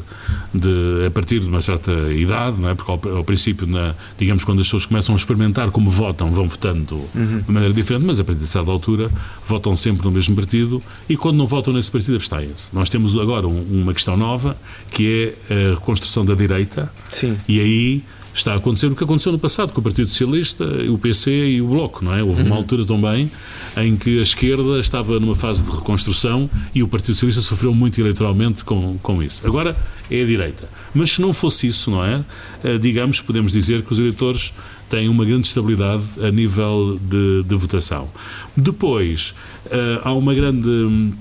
de, 0.54 1.06
a 1.06 1.12
partir 1.12 1.40
de 1.40 1.48
uma 1.48 1.62
certa 1.62 1.92
idade, 2.14 2.60
não 2.60 2.70
é? 2.70 2.76
porque 2.76 2.92
ao, 2.92 3.18
ao, 3.18 3.24
princípio, 3.24 3.68
na, 3.68 3.94
digamos, 4.18 4.44
quando 4.44 4.60
as 4.60 4.68
pessoas 4.68 4.86
começam 4.86 5.14
a 5.14 5.18
experimentar 5.18 5.70
como 5.72 5.90
votam, 5.90 6.32
vão 6.32 6.48
votando 6.48 6.96
uhum. 7.14 7.42
de 7.46 7.52
maneira 7.52 7.74
diferente, 7.74 8.06
mas 8.06 8.20
a 8.20 8.24
partir 8.24 8.42
de 8.42 8.48
certa 8.48 8.72
altura 8.72 9.10
votam 9.46 9.76
sempre 9.76 10.06
no 10.06 10.12
mesmo 10.12 10.36
partido 10.36 10.82
e 11.10 11.18
quando 11.18 11.38
não 11.38 11.48
votam 11.48 11.74
nesse 11.74 11.92
partido 11.92 12.16
abstêm-se. 12.16 12.70
Nós 12.74 12.90
temos 12.90 13.18
agora 13.18 13.48
um, 13.48 13.82
uma 13.82 13.94
questão 13.94 14.16
nova 14.16 14.58
que 14.90 15.36
é 15.50 15.54
a 15.54 15.76
reconstrução 15.76 16.26
da 16.26 16.34
direita 16.34 16.92
Sim. 17.12 17.38
e 17.48 17.60
aí 17.60 18.04
está 18.34 18.54
a 18.54 18.58
acontecer 18.58 18.88
o 18.88 18.96
que 18.96 19.04
aconteceu 19.04 19.32
no 19.32 19.40
passado 19.40 19.72
com 19.74 19.80
o 19.80 19.84
Partido 19.84 20.08
Socialista, 20.08 20.64
o 20.90 20.98
PC 20.98 21.32
e 21.32 21.62
o 21.62 21.68
Bloco, 21.68 22.04
não 22.04 22.14
é? 22.14 22.24
Houve 22.24 22.44
uma 22.44 22.52
uhum. 22.52 22.58
altura 22.58 22.86
também 22.86 23.32
em 23.78 23.96
que 23.96 24.20
a 24.20 24.22
esquerda 24.22 24.80
estava 24.80 25.20
numa 25.20 25.36
fase 25.36 25.64
de 25.64 25.72
reconstrução 25.72 26.50
e 26.74 26.82
o 26.82 26.88
Partido 26.88 27.14
Socialista 27.14 27.42
sofreu 27.42 27.74
muito 27.74 28.00
eleitoralmente 28.00 28.64
com, 28.64 28.98
com 29.02 29.22
isso. 29.22 29.46
Agora 29.46 29.76
é 30.10 30.22
a 30.22 30.26
direita. 30.26 30.70
Mas 30.94 31.12
se 31.12 31.22
não 31.22 31.34
fosse 31.34 31.68
isso, 31.68 31.92
não 31.92 32.04
é? 32.04 32.24
Eh, 32.64 32.78
digamos, 32.78 33.22
podemos 33.22 33.52
dizer 33.52 33.82
que 33.82 33.92
os 33.92 34.00
eleitores 34.00 34.54
têm 34.90 35.08
uma 35.08 35.24
grande 35.24 35.48
estabilidade 35.48 36.04
a 36.22 36.30
nível 36.32 37.00
de, 37.02 37.44
de 37.44 37.56
votação. 37.56 38.10
Depois, 38.56 39.34
eh, 39.70 40.02
há 40.04 40.14
uma 40.14 40.34
grande 40.34 41.14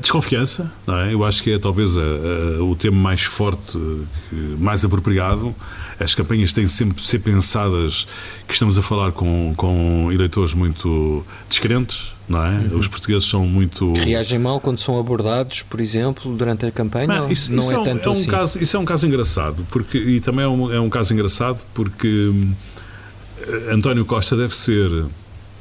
desconfiança, 0.00 0.70
não 0.86 0.96
é? 0.98 1.14
Eu 1.14 1.24
acho 1.24 1.42
que 1.42 1.52
é 1.52 1.58
talvez 1.58 1.96
a, 1.96 2.00
a, 2.00 2.62
o 2.62 2.76
tema 2.76 2.96
mais 2.96 3.22
forte, 3.22 3.78
que, 4.28 4.36
mais 4.58 4.84
apropriado. 4.84 5.54
As 5.98 6.14
campanhas 6.14 6.52
têm 6.52 6.66
sempre 6.66 6.96
de 6.96 7.06
ser 7.06 7.20
pensadas 7.20 8.06
que 8.46 8.52
estamos 8.52 8.76
a 8.76 8.82
falar 8.82 9.12
com, 9.12 9.54
com 9.56 10.10
eleitores 10.12 10.52
muito 10.52 11.24
descrentes, 11.48 12.12
não 12.28 12.44
é? 12.44 12.50
Uhum. 12.50 12.78
Os 12.78 12.88
portugueses 12.88 13.24
são 13.28 13.46
muito. 13.46 13.92
Que 13.92 14.00
reagem 14.00 14.38
mal 14.38 14.60
quando 14.60 14.78
são 14.78 14.98
abordados, 14.98 15.62
por 15.62 15.80
exemplo, 15.80 16.34
durante 16.36 16.66
a 16.66 16.70
campanha? 16.70 17.06
Não, 17.06 17.30
isso, 17.30 17.52
não 17.52 17.60
isso 17.60 17.72
é, 17.72 17.74
é, 17.74 17.78
um, 17.78 17.84
tanto 17.84 18.04
é 18.04 18.08
um 18.08 18.12
assim. 18.12 18.30
Caso, 18.30 18.58
isso 18.58 18.76
é 18.76 18.80
um 18.80 18.84
caso 18.84 19.06
engraçado, 19.06 19.66
porque, 19.70 19.96
e 19.96 20.20
também 20.20 20.44
é 20.44 20.48
um, 20.48 20.72
é 20.72 20.80
um 20.80 20.90
caso 20.90 21.14
engraçado 21.14 21.60
porque 21.72 22.08
hum, 22.08 22.52
António 23.70 24.04
Costa 24.04 24.36
deve 24.36 24.56
ser 24.56 24.90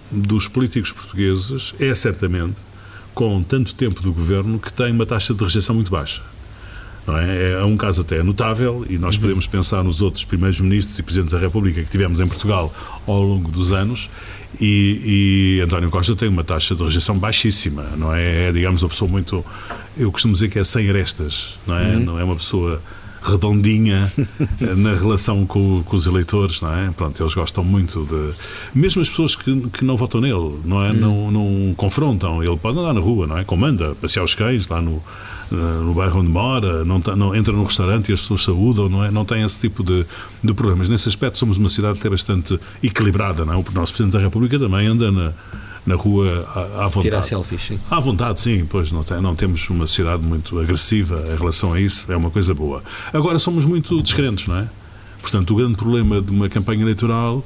dos 0.09 0.47
políticos 0.47 0.91
portugueses, 0.91 1.73
é 1.79 1.93
certamente 1.95 2.70
com 3.13 3.41
tanto 3.43 3.75
tempo 3.75 4.01
do 4.01 4.13
governo 4.13 4.59
que 4.59 4.71
tem 4.71 4.91
uma 4.91 5.05
taxa 5.05 5.33
de 5.33 5.43
rejeição 5.43 5.75
muito 5.75 5.91
baixa. 5.91 6.21
Não 7.05 7.17
é? 7.17 7.53
é 7.53 7.63
um 7.63 7.75
caso 7.75 8.01
até 8.01 8.21
notável 8.21 8.85
e 8.87 8.97
nós 8.97 9.15
uhum. 9.15 9.21
podemos 9.21 9.47
pensar 9.47 9.83
nos 9.83 10.01
outros 10.01 10.23
primeiros 10.23 10.61
ministros 10.61 10.97
e 10.99 11.03
presidentes 11.03 11.33
da 11.33 11.39
República 11.39 11.81
que 11.81 11.89
tivemos 11.89 12.19
em 12.19 12.27
Portugal 12.27 12.73
ao 13.07 13.21
longo 13.21 13.49
dos 13.49 13.71
anos 13.71 14.09
e, 14.59 15.57
e 15.57 15.61
António 15.61 15.89
Costa 15.89 16.15
tem 16.15 16.27
uma 16.27 16.43
taxa 16.43 16.75
de 16.75 16.83
rejeição 16.83 17.17
baixíssima, 17.17 17.83
não 17.97 18.13
é? 18.13 18.49
É, 18.49 18.51
digamos, 18.51 18.81
uma 18.83 18.89
pessoa 18.89 19.09
muito. 19.09 19.45
Eu 19.97 20.11
costumo 20.11 20.33
dizer 20.33 20.49
que 20.49 20.59
é 20.59 20.63
sem 20.63 20.89
arestas, 20.89 21.57
não 21.65 21.77
é? 21.77 21.95
Uhum. 21.95 21.99
Não 21.99 22.19
é 22.19 22.23
uma 22.23 22.35
pessoa 22.35 22.81
redondinha 23.21 24.11
na 24.77 24.93
relação 24.95 25.45
com, 25.45 25.83
com, 25.83 25.95
os 25.95 26.07
eleitores, 26.07 26.61
não 26.61 26.73
é? 26.73 26.91
Pronto, 26.91 27.21
eles 27.21 27.33
gostam 27.33 27.63
muito 27.63 28.05
de. 28.05 28.33
Mesmo 28.73 29.01
as 29.01 29.09
pessoas 29.09 29.35
que, 29.35 29.69
que 29.69 29.85
não 29.85 29.95
votam 29.95 30.21
nele, 30.21 30.59
não 30.65 30.83
é? 30.83 30.91
Hum. 30.91 30.93
Não, 30.93 31.31
não 31.31 31.73
confrontam. 31.75 32.43
Ele 32.43 32.57
pode 32.57 32.79
andar 32.79 32.93
na 32.93 32.99
rua, 32.99 33.27
não 33.27 33.37
é? 33.37 33.43
Comanda, 33.43 33.95
passear 33.95 34.23
os 34.23 34.33
cães 34.33 34.67
lá 34.67 34.81
no, 34.81 35.01
no 35.51 35.93
bairro 35.93 36.19
onde 36.19 36.29
mora, 36.29 36.83
não, 36.83 36.99
não 37.15 37.35
entra 37.35 37.53
no 37.53 37.63
restaurante 37.63 38.09
e 38.09 38.13
as 38.13 38.21
pessoas 38.21 38.43
saúdam, 38.43 38.89
não 38.89 39.03
é? 39.03 39.11
Não 39.11 39.23
tem 39.23 39.43
esse 39.43 39.59
tipo 39.59 39.83
de, 39.83 40.05
de 40.43 40.53
problemas. 40.53 40.89
Nesse 40.89 41.07
aspecto, 41.07 41.37
somos 41.37 41.57
uma 41.57 41.69
cidade 41.69 41.99
até 41.99 42.09
bastante 42.09 42.59
equilibrada, 42.81 43.45
não 43.45 43.53
é? 43.53 43.57
O 43.57 43.65
nosso 43.73 43.93
Presidente 43.93 44.13
da 44.13 44.19
República 44.19 44.57
também 44.57 44.87
anda 44.87 45.11
na 45.11 45.33
na 45.85 45.95
rua 45.95 46.47
à, 46.55 46.83
à 46.83 46.87
vontade. 46.87 47.01
Tirar 47.01 47.21
selfies, 47.21 47.63
sim. 47.63 47.79
À 47.89 47.99
vontade, 47.99 48.41
sim, 48.41 48.65
pois 48.69 48.91
não, 48.91 49.03
tem, 49.03 49.19
não 49.21 49.35
temos 49.35 49.69
uma 49.69 49.87
sociedade 49.87 50.21
muito 50.21 50.59
agressiva 50.59 51.23
em 51.33 51.37
relação 51.37 51.73
a 51.73 51.79
isso, 51.79 52.11
é 52.11 52.15
uma 52.15 52.29
coisa 52.29 52.53
boa. 52.53 52.83
Agora 53.11 53.39
somos 53.39 53.65
muito 53.65 54.01
descrentes, 54.01 54.47
não 54.47 54.57
é? 54.57 54.69
Portanto, 55.21 55.51
o 55.51 55.55
grande 55.55 55.75
problema 55.75 56.21
de 56.21 56.31
uma 56.31 56.49
campanha 56.49 56.81
eleitoral 56.81 57.45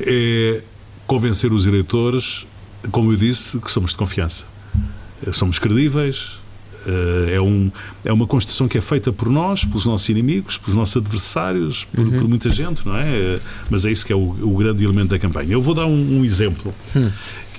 é 0.00 0.62
convencer 1.06 1.52
os 1.52 1.66
eleitores, 1.66 2.46
como 2.90 3.12
eu 3.12 3.16
disse, 3.16 3.58
que 3.58 3.70
somos 3.70 3.90
de 3.90 3.96
confiança. 3.96 4.44
Somos 5.32 5.58
credíveis, 5.58 6.38
eh, 6.86 7.34
é, 7.34 7.40
um, 7.40 7.70
é 8.04 8.12
uma 8.12 8.26
construção 8.26 8.68
que 8.68 8.78
é 8.78 8.80
feita 8.80 9.12
por 9.12 9.28
nós, 9.28 9.64
pelos 9.64 9.86
nossos 9.86 10.08
inimigos, 10.08 10.56
pelos 10.56 10.76
nossos 10.76 10.96
adversários, 10.96 11.84
por, 11.84 12.04
uhum. 12.04 12.10
por 12.12 12.28
muita 12.28 12.50
gente, 12.50 12.86
não 12.86 12.96
é? 12.96 13.40
Mas 13.70 13.84
é 13.84 13.90
isso 13.90 14.06
que 14.06 14.12
é 14.12 14.16
o, 14.16 14.36
o 14.42 14.56
grande 14.56 14.84
elemento 14.84 15.08
da 15.08 15.18
campanha. 15.18 15.52
Eu 15.52 15.60
vou 15.60 15.74
dar 15.74 15.86
um, 15.86 16.18
um 16.18 16.24
exemplo. 16.24 16.72
Hum 16.94 17.10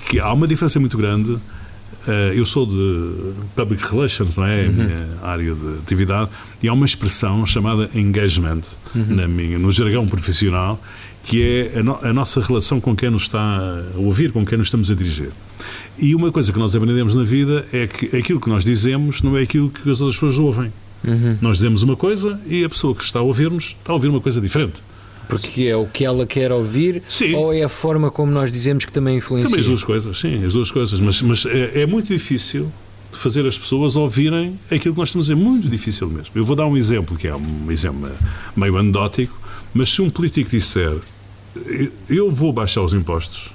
que 0.08 0.18
há 0.18 0.32
uma 0.32 0.48
diferença 0.48 0.80
muito 0.80 0.96
grande. 0.96 1.32
Uh, 1.32 2.32
eu 2.34 2.46
sou 2.46 2.64
de 2.64 3.32
Public 3.54 3.86
Relations, 3.90 4.36
não 4.36 4.46
é? 4.46 4.66
A 4.66 4.70
minha 4.70 5.08
área 5.22 5.54
de 5.54 5.78
atividade, 5.82 6.30
e 6.62 6.68
há 6.68 6.72
uma 6.72 6.86
expressão 6.86 7.44
chamada 7.44 7.90
engagement 7.94 8.62
uhum. 8.94 9.04
na 9.14 9.28
minha, 9.28 9.58
no 9.58 9.70
jargão 9.70 10.08
profissional, 10.08 10.82
que 11.24 11.42
é 11.42 11.78
a, 11.80 11.82
no, 11.82 11.98
a, 12.02 12.12
nossa 12.12 12.40
relação 12.40 12.80
com 12.80 12.96
quem 12.96 13.10
nos 13.10 13.22
está 13.22 13.38
a 13.94 13.98
ouvir, 13.98 14.32
com 14.32 14.46
quem 14.46 14.56
nos 14.56 14.68
estamos 14.68 14.90
a 14.90 14.94
dirigir. 14.94 15.30
E 15.98 16.14
uma 16.14 16.32
coisa 16.32 16.50
que 16.50 16.58
nós 16.58 16.74
aprendemos 16.74 17.14
na 17.14 17.24
vida 17.24 17.66
é 17.72 17.86
que 17.86 18.16
aquilo 18.16 18.40
que 18.40 18.48
nós 18.48 18.64
dizemos 18.64 19.20
não 19.20 19.36
é 19.36 19.42
aquilo 19.42 19.68
que 19.68 19.90
as 19.90 20.00
outras 20.00 20.16
pessoas 20.16 20.38
ouvem. 20.38 20.72
Uhum. 21.04 21.36
Nós 21.42 21.58
dizemos 21.58 21.82
uma 21.82 21.96
coisa 21.96 22.40
e 22.46 22.64
a 22.64 22.68
pessoa 22.68 22.94
que 22.94 23.04
está 23.04 23.18
a 23.18 23.22
ouvir-nos 23.22 23.76
está 23.78 23.92
a 23.92 23.94
ouvir 23.94 24.08
uma 24.08 24.20
coisa 24.20 24.40
diferente. 24.40 24.80
Porque 25.28 25.64
é 25.64 25.76
o 25.76 25.86
que 25.86 26.04
ela 26.04 26.26
quer 26.26 26.50
ouvir 26.50 27.02
sim. 27.08 27.34
ou 27.34 27.52
é 27.52 27.62
a 27.62 27.68
forma 27.68 28.10
como 28.10 28.32
nós 28.32 28.50
dizemos 28.50 28.84
que 28.84 28.92
também 28.92 29.18
influencia? 29.18 29.48
Também 29.48 29.60
as 29.60 29.66
duas 29.66 29.84
coisas, 29.84 30.18
sim, 30.18 30.44
as 30.44 30.52
duas 30.54 30.70
coisas. 30.70 30.98
Mas, 31.00 31.20
mas 31.20 31.46
é, 31.46 31.82
é 31.82 31.86
muito 31.86 32.12
difícil 32.12 32.72
fazer 33.12 33.46
as 33.46 33.58
pessoas 33.58 33.94
ouvirem 33.96 34.58
aquilo 34.70 34.94
que 34.94 35.00
nós 35.00 35.10
estamos 35.10 35.30
a 35.30 35.34
dizer. 35.34 35.44
Muito 35.44 35.68
difícil 35.68 36.08
mesmo. 36.08 36.30
Eu 36.34 36.44
vou 36.44 36.56
dar 36.56 36.66
um 36.66 36.76
exemplo 36.76 37.16
que 37.16 37.28
é 37.28 37.34
um 37.34 37.70
exemplo 37.70 38.10
meio 38.56 38.76
anedótico, 38.76 39.38
mas 39.74 39.90
se 39.90 40.00
um 40.00 40.08
político 40.08 40.50
disser 40.50 40.98
eu 42.08 42.30
vou 42.30 42.52
baixar 42.52 42.82
os 42.82 42.94
impostos, 42.94 43.52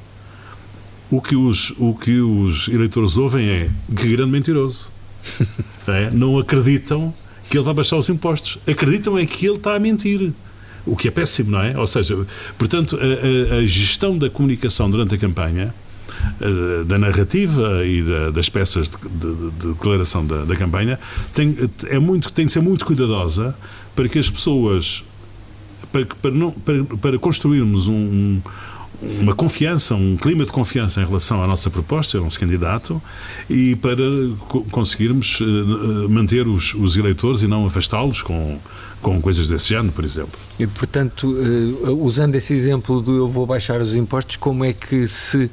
o 1.10 1.22
que 1.22 1.36
os, 1.36 1.72
o 1.78 1.94
que 1.94 2.20
os 2.20 2.68
eleitores 2.68 3.18
ouvem 3.18 3.48
é 3.48 3.70
que 3.96 4.16
grande 4.16 4.32
mentiroso. 4.32 4.92
é? 5.88 6.10
Não 6.12 6.38
acreditam 6.38 7.14
que 7.50 7.58
ele 7.58 7.64
vai 7.64 7.74
baixar 7.74 7.98
os 7.98 8.10
impostos. 8.10 8.58
Acreditam 8.68 9.18
é 9.18 9.26
que 9.26 9.46
ele 9.46 9.58
está 9.58 9.76
a 9.76 9.80
mentir. 9.80 10.32
O 10.86 10.96
que 10.96 11.08
é 11.08 11.12
péssimo, 11.12 11.52
não 11.52 11.62
é? 11.62 11.78
Ou 11.78 11.88
seja, 11.88 12.18
portanto, 12.58 12.98
a, 12.98 13.56
a, 13.56 13.58
a 13.60 13.66
gestão 13.66 14.18
da 14.18 14.30
comunicação 14.30 14.90
durante 14.90 15.16
a 15.16 15.18
campanha 15.18 15.74
eh, 16.42 16.84
da 16.86 16.98
narrativa 16.98 17.86
e 17.86 18.02
da, 18.02 18.30
das 18.32 18.50
peças 18.50 18.90
de, 18.90 18.98
de, 18.98 19.52
de 19.52 19.68
declaração 19.74 20.26
da, 20.26 20.44
da, 20.46 20.56
campanha 20.56 21.00
tem, 21.34 21.56
é 21.86 22.00
muito, 22.00 22.32
tem 22.32 22.46
de 22.46 22.52
ser 22.52 22.62
muito 22.62 22.86
cuidadosa 22.86 23.56
para 23.96 24.08
que 24.08 24.20
as 24.20 24.30
pessoas 24.30 25.04
para, 25.92 26.06
para, 26.06 26.32
não, 26.32 26.52
para, 26.52 26.84
para 26.98 27.20
construirmos 27.20 27.88
um, 27.88 28.42
uma 29.20 29.36
confiança, 29.36 29.96
um 29.96 30.18
clima 30.18 30.46
de 30.46 30.52
confiança 30.52 31.02
em 31.02 31.06
relação 31.06 31.44
à 31.44 31.48
nossa 31.48 31.70
proposta, 31.70 32.18
ao 32.18 32.24
nosso 32.24 32.40
candidato, 32.40 33.02
e 33.50 33.76
para 33.76 33.96
conseguirmos 34.72 35.40
eh, 35.42 36.08
manter 36.10 36.48
os, 36.48 36.74
os 36.74 36.96
eleitores 36.98 37.42
e 37.42 37.48
não 37.48 37.66
afastá-los 37.66 38.22
com, 38.22 38.60
com 39.04 39.22
coisas 39.22 39.48
desse 39.50 39.70
género, 39.70 39.92
por 39.92 40.04
exemplo. 40.04 40.40
E, 40.58 40.66
portanto, 40.66 41.38
eh, 41.38 41.90
usando 41.92 42.36
esse 42.36 42.54
exemplo 42.54 43.02
do 43.02 43.18
eu 43.18 43.28
vou 43.28 43.46
baixar 43.46 43.80
os 43.82 43.94
impostos, 43.94 44.38
como 44.38 44.64
é 44.64 44.74
que 44.74 45.06
se 45.08 45.52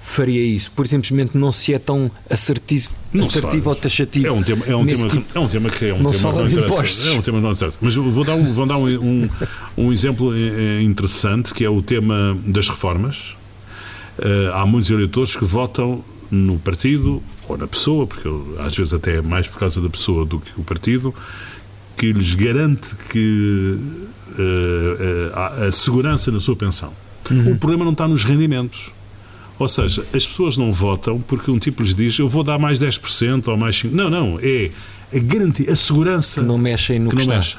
faria 0.00 0.40
isso? 0.40 0.70
Por 0.70 0.86
simplesmente 0.86 1.36
não 1.36 1.50
se 1.50 1.74
é 1.74 1.78
tão 1.78 2.10
assertivo, 2.30 2.90
não 3.12 3.24
assertivo 3.24 3.68
ou 3.68 3.76
taxativo. 3.76 4.28
É 4.28 4.32
um 4.32 4.42
tema, 4.42 4.64
é 4.66 4.76
um 4.76 4.86
tema, 4.86 5.08
tipo, 5.08 5.24
é 5.34 5.40
um 5.40 5.48
tema 5.48 5.68
que 5.68 5.84
é 5.86 5.94
um 5.94 5.98
não 5.98 6.12
tema 6.12 6.48
de 6.48 6.58
impostos. 6.60 7.14
É 7.14 7.18
um 7.18 7.22
tema 7.22 7.40
não 7.40 7.52
interessa. 7.52 7.76
Mas 7.80 7.94
vou 7.96 8.24
dar, 8.24 8.36
um, 8.36 8.52
vou 8.52 8.66
dar 8.66 8.78
um, 8.78 8.86
um, 8.86 9.28
um 9.76 9.92
exemplo 9.92 10.32
eh, 10.32 10.80
interessante 10.82 11.52
que 11.52 11.64
é 11.64 11.68
o 11.68 11.82
tema 11.82 12.38
das 12.46 12.68
reformas. 12.68 13.36
Uh, 14.18 14.50
há 14.54 14.64
muitos 14.64 14.90
eleitores 14.90 15.36
que 15.36 15.44
votam 15.44 16.02
no 16.30 16.58
partido 16.58 17.22
ou 17.48 17.58
na 17.58 17.66
pessoa, 17.66 18.06
porque 18.06 18.28
às 18.58 18.74
vezes 18.74 18.94
até 18.94 19.16
é 19.16 19.22
mais 19.22 19.46
por 19.46 19.58
causa 19.58 19.80
da 19.80 19.90
pessoa 19.90 20.24
do 20.24 20.40
que 20.40 20.58
o 20.58 20.64
partido, 20.64 21.14
que 21.96 22.12
lhes 22.12 22.34
garante 22.34 22.94
que 23.08 23.78
uh, 24.38 24.42
uh, 24.42 25.64
a 25.68 25.72
segurança 25.72 26.30
na 26.30 26.40
sua 26.40 26.54
pensão. 26.54 26.92
Uhum. 27.30 27.52
O 27.52 27.58
problema 27.58 27.84
não 27.84 27.92
está 27.92 28.06
nos 28.06 28.24
rendimentos. 28.24 28.92
Ou 29.58 29.68
seja, 29.68 30.04
as 30.14 30.26
pessoas 30.26 30.56
não 30.56 30.70
votam 30.70 31.18
porque 31.20 31.50
um 31.50 31.58
tipo 31.58 31.82
lhes 31.82 31.94
diz 31.94 32.18
eu 32.18 32.28
vou 32.28 32.44
dar 32.44 32.58
mais 32.58 32.78
10% 32.78 33.48
ou 33.48 33.56
mais 33.56 33.76
5%. 33.76 33.90
Não, 33.90 34.10
não. 34.10 34.38
É 34.42 34.70
a 35.14 35.18
garantia, 35.18 35.72
a 35.72 35.76
segurança. 35.76 36.40
Que 36.42 36.46
não 36.46 36.58
mexem 36.58 36.98
no 36.98 37.10
que, 37.10 37.16
que 37.16 37.26
não 37.26 37.36
mexem. 37.36 37.58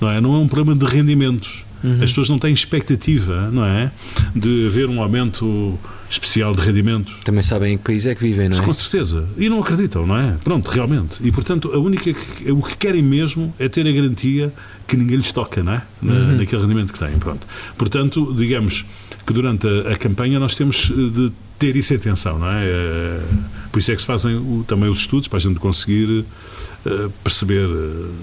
Não 0.00 0.10
é? 0.10 0.20
não 0.20 0.34
é 0.34 0.38
um 0.38 0.48
problema 0.48 0.78
de 0.78 0.90
rendimentos. 0.90 1.64
Uhum. 1.84 1.92
As 1.92 2.10
pessoas 2.10 2.28
não 2.30 2.38
têm 2.38 2.54
expectativa, 2.54 3.50
não 3.50 3.64
é? 3.64 3.90
De 4.34 4.66
haver 4.66 4.88
um 4.88 5.02
aumento 5.02 5.78
especial 6.08 6.54
de 6.54 6.60
rendimentos. 6.60 7.14
Também 7.24 7.42
sabem 7.42 7.74
em 7.74 7.78
que 7.78 7.84
país 7.84 8.06
é 8.06 8.14
que 8.14 8.20
vivem, 8.20 8.48
não 8.48 8.58
é? 8.58 8.62
Com 8.62 8.72
certeza. 8.72 9.26
E 9.36 9.48
não 9.48 9.60
acreditam, 9.60 10.06
não 10.06 10.16
é? 10.16 10.36
Pronto, 10.42 10.70
realmente. 10.70 11.26
E 11.26 11.32
portanto, 11.32 11.70
a 11.72 11.78
única 11.78 12.12
que, 12.12 12.50
o 12.50 12.62
que 12.62 12.76
querem 12.76 13.02
mesmo 13.02 13.54
é 13.58 13.68
ter 13.68 13.86
a 13.86 13.92
garantia 13.92 14.52
que 14.86 14.96
ninguém 14.96 15.16
lhes 15.16 15.32
toca, 15.32 15.62
não 15.62 15.72
é? 15.72 15.82
Na, 16.00 16.12
uhum. 16.12 16.36
Naquele 16.36 16.62
rendimento 16.62 16.92
que 16.92 16.98
têm. 16.98 17.18
Pronto. 17.18 17.46
Portanto, 17.76 18.34
digamos 18.36 18.84
que 19.26 19.32
durante 19.32 19.66
a, 19.66 19.92
a, 19.92 19.96
campanha 19.96 20.38
nós 20.38 20.54
temos 20.54 20.90
eh, 20.90 20.94
de 20.94 21.32
ter 21.58 21.74
isso 21.74 21.92
em 21.92 21.96
atenção, 21.96 22.38
não 22.38 22.48
é? 22.48 22.64
Eh, 22.64 23.20
por 23.72 23.80
isso 23.80 23.90
é 23.90 23.96
que 23.96 24.00
se 24.00 24.06
fazem 24.06 24.36
o, 24.36 24.64
também 24.66 24.88
os 24.88 25.00
estudos 25.00 25.26
para 25.26 25.38
a 25.38 25.40
gente 25.40 25.58
conseguir 25.58 26.24
uh, 26.86 27.10
perceber 27.24 27.66
uh, 27.66 28.14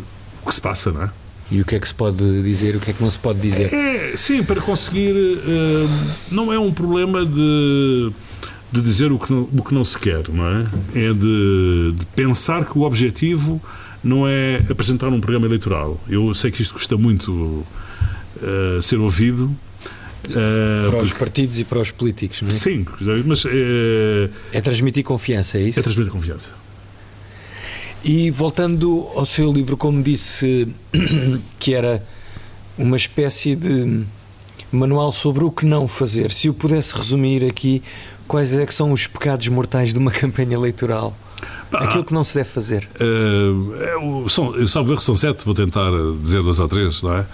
o 0.41 0.48
que 0.48 0.56
se 0.56 0.62
passa, 0.62 0.91
não 0.91 1.04
é? 1.04 1.10
E 1.53 1.61
o 1.61 1.65
que 1.65 1.75
é 1.75 1.79
que 1.79 1.87
se 1.87 1.93
pode 1.93 2.41
dizer, 2.41 2.75
o 2.75 2.79
que 2.79 2.89
é 2.89 2.93
que 2.93 3.03
não 3.03 3.11
se 3.11 3.19
pode 3.19 3.39
dizer? 3.39 3.71
É, 3.71 4.17
sim, 4.17 4.43
para 4.43 4.59
conseguir. 4.59 5.13
Uh, 5.13 5.89
não 6.31 6.51
é 6.51 6.57
um 6.57 6.73
problema 6.73 7.23
de, 7.23 8.11
de 8.71 8.81
dizer 8.81 9.11
o 9.11 9.19
que, 9.19 9.31
não, 9.31 9.41
o 9.43 9.63
que 9.63 9.71
não 9.71 9.85
se 9.85 9.99
quer, 9.99 10.27
não 10.29 10.47
é? 10.47 10.65
É 10.95 11.13
de, 11.13 11.93
de 11.95 12.05
pensar 12.15 12.65
que 12.65 12.75
o 12.75 12.81
objetivo 12.81 13.61
não 14.03 14.27
é 14.27 14.65
apresentar 14.67 15.09
um 15.09 15.21
programa 15.21 15.45
eleitoral. 15.45 16.01
Eu 16.09 16.33
sei 16.33 16.49
que 16.49 16.63
isto 16.63 16.73
custa 16.73 16.97
muito 16.97 17.63
ser 18.81 18.97
ouvido, 18.97 19.55
Uh, 20.29 20.89
para 20.89 21.03
os 21.03 21.11
partidos 21.11 21.59
e 21.59 21.65
para 21.65 21.79
os 21.79 21.91
políticos, 21.91 22.41
não 22.41 22.49
é? 22.49 22.55
Sim, 22.55 22.85
mas. 23.25 23.43
Uh, 23.43 24.29
é 24.53 24.61
transmitir 24.61 25.03
confiança, 25.03 25.57
é 25.57 25.63
isso? 25.63 25.79
É 25.79 25.83
transmitir 25.83 26.13
confiança. 26.13 26.53
E 28.03 28.29
voltando 28.29 29.07
ao 29.15 29.25
seu 29.25 29.51
livro, 29.51 29.77
como 29.77 30.03
disse 30.03 30.67
que 31.57 31.73
era 31.73 32.05
uma 32.77 32.97
espécie 32.97 33.55
de 33.55 34.03
manual 34.71 35.11
sobre 35.11 35.43
o 35.43 35.51
que 35.51 35.65
não 35.65 35.87
fazer, 35.87 36.31
se 36.31 36.47
eu 36.47 36.53
pudesse 36.53 36.95
resumir 36.95 37.45
aqui, 37.45 37.81
quais 38.27 38.53
é 38.53 38.65
que 38.65 38.73
são 38.73 38.91
os 38.91 39.07
pecados 39.07 39.47
mortais 39.47 39.93
de 39.93 39.99
uma 39.99 40.11
campanha 40.11 40.53
eleitoral? 40.53 41.15
Aquilo 41.71 42.03
que 42.03 42.13
não 42.13 42.23
se 42.23 42.35
deve 42.35 42.49
fazer. 42.49 42.87
Uh, 43.01 43.73
é, 43.75 44.29
são, 44.29 44.67
salvo 44.67 44.91
erro, 44.91 45.01
são 45.01 45.15
sete, 45.15 45.43
vou 45.43 45.53
tentar 45.53 45.89
dizer 46.21 46.41
dois 46.43 46.59
ou 46.59 46.67
três, 46.67 47.01
não 47.01 47.17
é? 47.17 47.25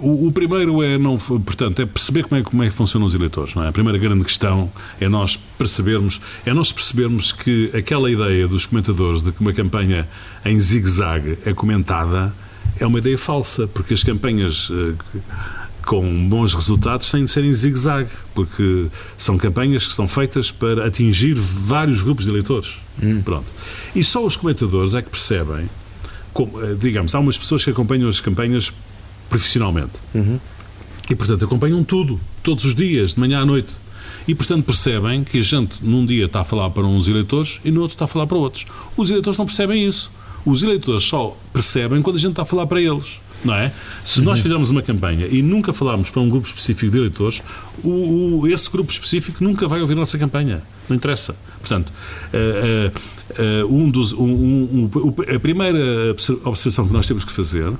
O, 0.00 0.28
o, 0.28 0.32
primeiro 0.32 0.82
é 0.82 0.96
não, 0.96 1.18
portanto, 1.18 1.82
é 1.82 1.86
perceber 1.86 2.24
como 2.24 2.40
é, 2.40 2.42
como 2.42 2.62
é 2.62 2.68
que 2.68 2.74
funcionam 2.74 3.06
os 3.06 3.14
eleitores. 3.14 3.54
Não 3.54 3.62
é? 3.62 3.68
A 3.68 3.72
primeira 3.72 3.98
grande 3.98 4.24
questão 4.24 4.70
é 5.00 5.08
nós 5.08 5.36
percebermos, 5.36 6.20
é 6.46 6.52
nós 6.54 6.72
percebermos 6.72 7.32
que 7.32 7.70
aquela 7.74 8.10
ideia 8.10 8.48
dos 8.48 8.66
comentadores 8.66 9.22
de 9.22 9.32
que 9.32 9.40
uma 9.40 9.52
campanha 9.52 10.08
em 10.44 10.58
zigue-zague 10.58 11.38
é 11.44 11.52
comentada 11.52 12.34
é 12.78 12.86
uma 12.86 12.98
ideia 12.98 13.18
falsa, 13.18 13.66
porque 13.66 13.94
as 13.94 14.02
campanhas 14.02 14.70
uh, 14.70 14.96
com 15.84 16.28
bons 16.28 16.54
resultados 16.54 17.10
têm 17.10 17.24
de 17.24 17.30
ser 17.30 17.44
em 17.44 17.52
zigue-zague, 17.52 18.10
porque 18.34 18.86
são 19.16 19.36
campanhas 19.36 19.86
que 19.86 19.92
são 19.92 20.08
feitas 20.08 20.50
para 20.50 20.86
atingir 20.86 21.34
vários 21.34 22.02
grupos 22.02 22.24
de 22.24 22.30
eleitores. 22.30 22.78
Hum. 23.02 23.20
Pronto. 23.22 23.52
E 23.94 24.02
só 24.02 24.24
os 24.24 24.36
comentadores 24.36 24.94
é 24.94 25.02
que 25.02 25.10
percebem 25.10 25.68
digamos, 26.78 27.14
há 27.14 27.20
umas 27.20 27.38
pessoas 27.38 27.64
que 27.64 27.70
acompanham 27.70 28.08
as 28.08 28.20
campanhas 28.20 28.72
profissionalmente. 29.28 30.00
Uhum. 30.14 30.38
E, 31.10 31.14
portanto, 31.14 31.44
acompanham 31.44 31.82
tudo, 31.82 32.20
todos 32.42 32.64
os 32.64 32.74
dias, 32.74 33.14
de 33.14 33.20
manhã 33.20 33.40
à 33.40 33.46
noite. 33.46 33.76
E, 34.26 34.34
portanto, 34.34 34.64
percebem 34.64 35.24
que 35.24 35.38
a 35.38 35.42
gente 35.42 35.84
num 35.84 36.06
dia 36.06 36.26
está 36.26 36.40
a 36.40 36.44
falar 36.44 36.70
para 36.70 36.84
uns 36.84 37.08
eleitores 37.08 37.60
e 37.64 37.70
no 37.70 37.80
outro 37.80 37.94
está 37.94 38.04
a 38.04 38.08
falar 38.08 38.26
para 38.26 38.38
outros. 38.38 38.66
Os 38.96 39.10
eleitores 39.10 39.38
não 39.38 39.46
percebem 39.46 39.86
isso. 39.86 40.10
Os 40.44 40.62
eleitores 40.62 41.04
só 41.04 41.36
percebem 41.52 42.02
quando 42.02 42.16
a 42.16 42.18
gente 42.18 42.32
está 42.32 42.42
a 42.42 42.44
falar 42.44 42.66
para 42.66 42.80
eles. 42.80 43.20
Não 43.44 43.54
é? 43.54 43.72
Se 44.04 44.20
uhum. 44.20 44.26
nós 44.26 44.40
fizermos 44.40 44.70
uma 44.70 44.82
campanha 44.82 45.26
e 45.26 45.42
nunca 45.42 45.72
falarmos 45.72 46.10
para 46.10 46.20
um 46.22 46.28
grupo 46.28 46.46
específico 46.46 46.92
de 46.92 46.98
eleitores, 46.98 47.42
o, 47.82 48.40
o, 48.40 48.48
esse 48.48 48.70
grupo 48.70 48.92
específico 48.92 49.42
nunca 49.42 49.66
vai 49.66 49.80
ouvir 49.80 49.94
a 49.94 49.96
nossa 49.96 50.16
campanha. 50.16 50.62
Não 50.88 50.96
interessa. 50.96 51.34
Portanto, 51.58 51.92
uh, 52.32 53.64
uh, 53.64 53.74
um 53.74 53.90
dos, 53.90 54.12
um, 54.12 54.24
um, 54.24 54.90
a 55.34 55.40
primeira 55.40 55.78
observação 56.44 56.86
que 56.86 56.92
nós 56.92 57.06
temos 57.06 57.24
que 57.24 57.32
fazer 57.32 57.72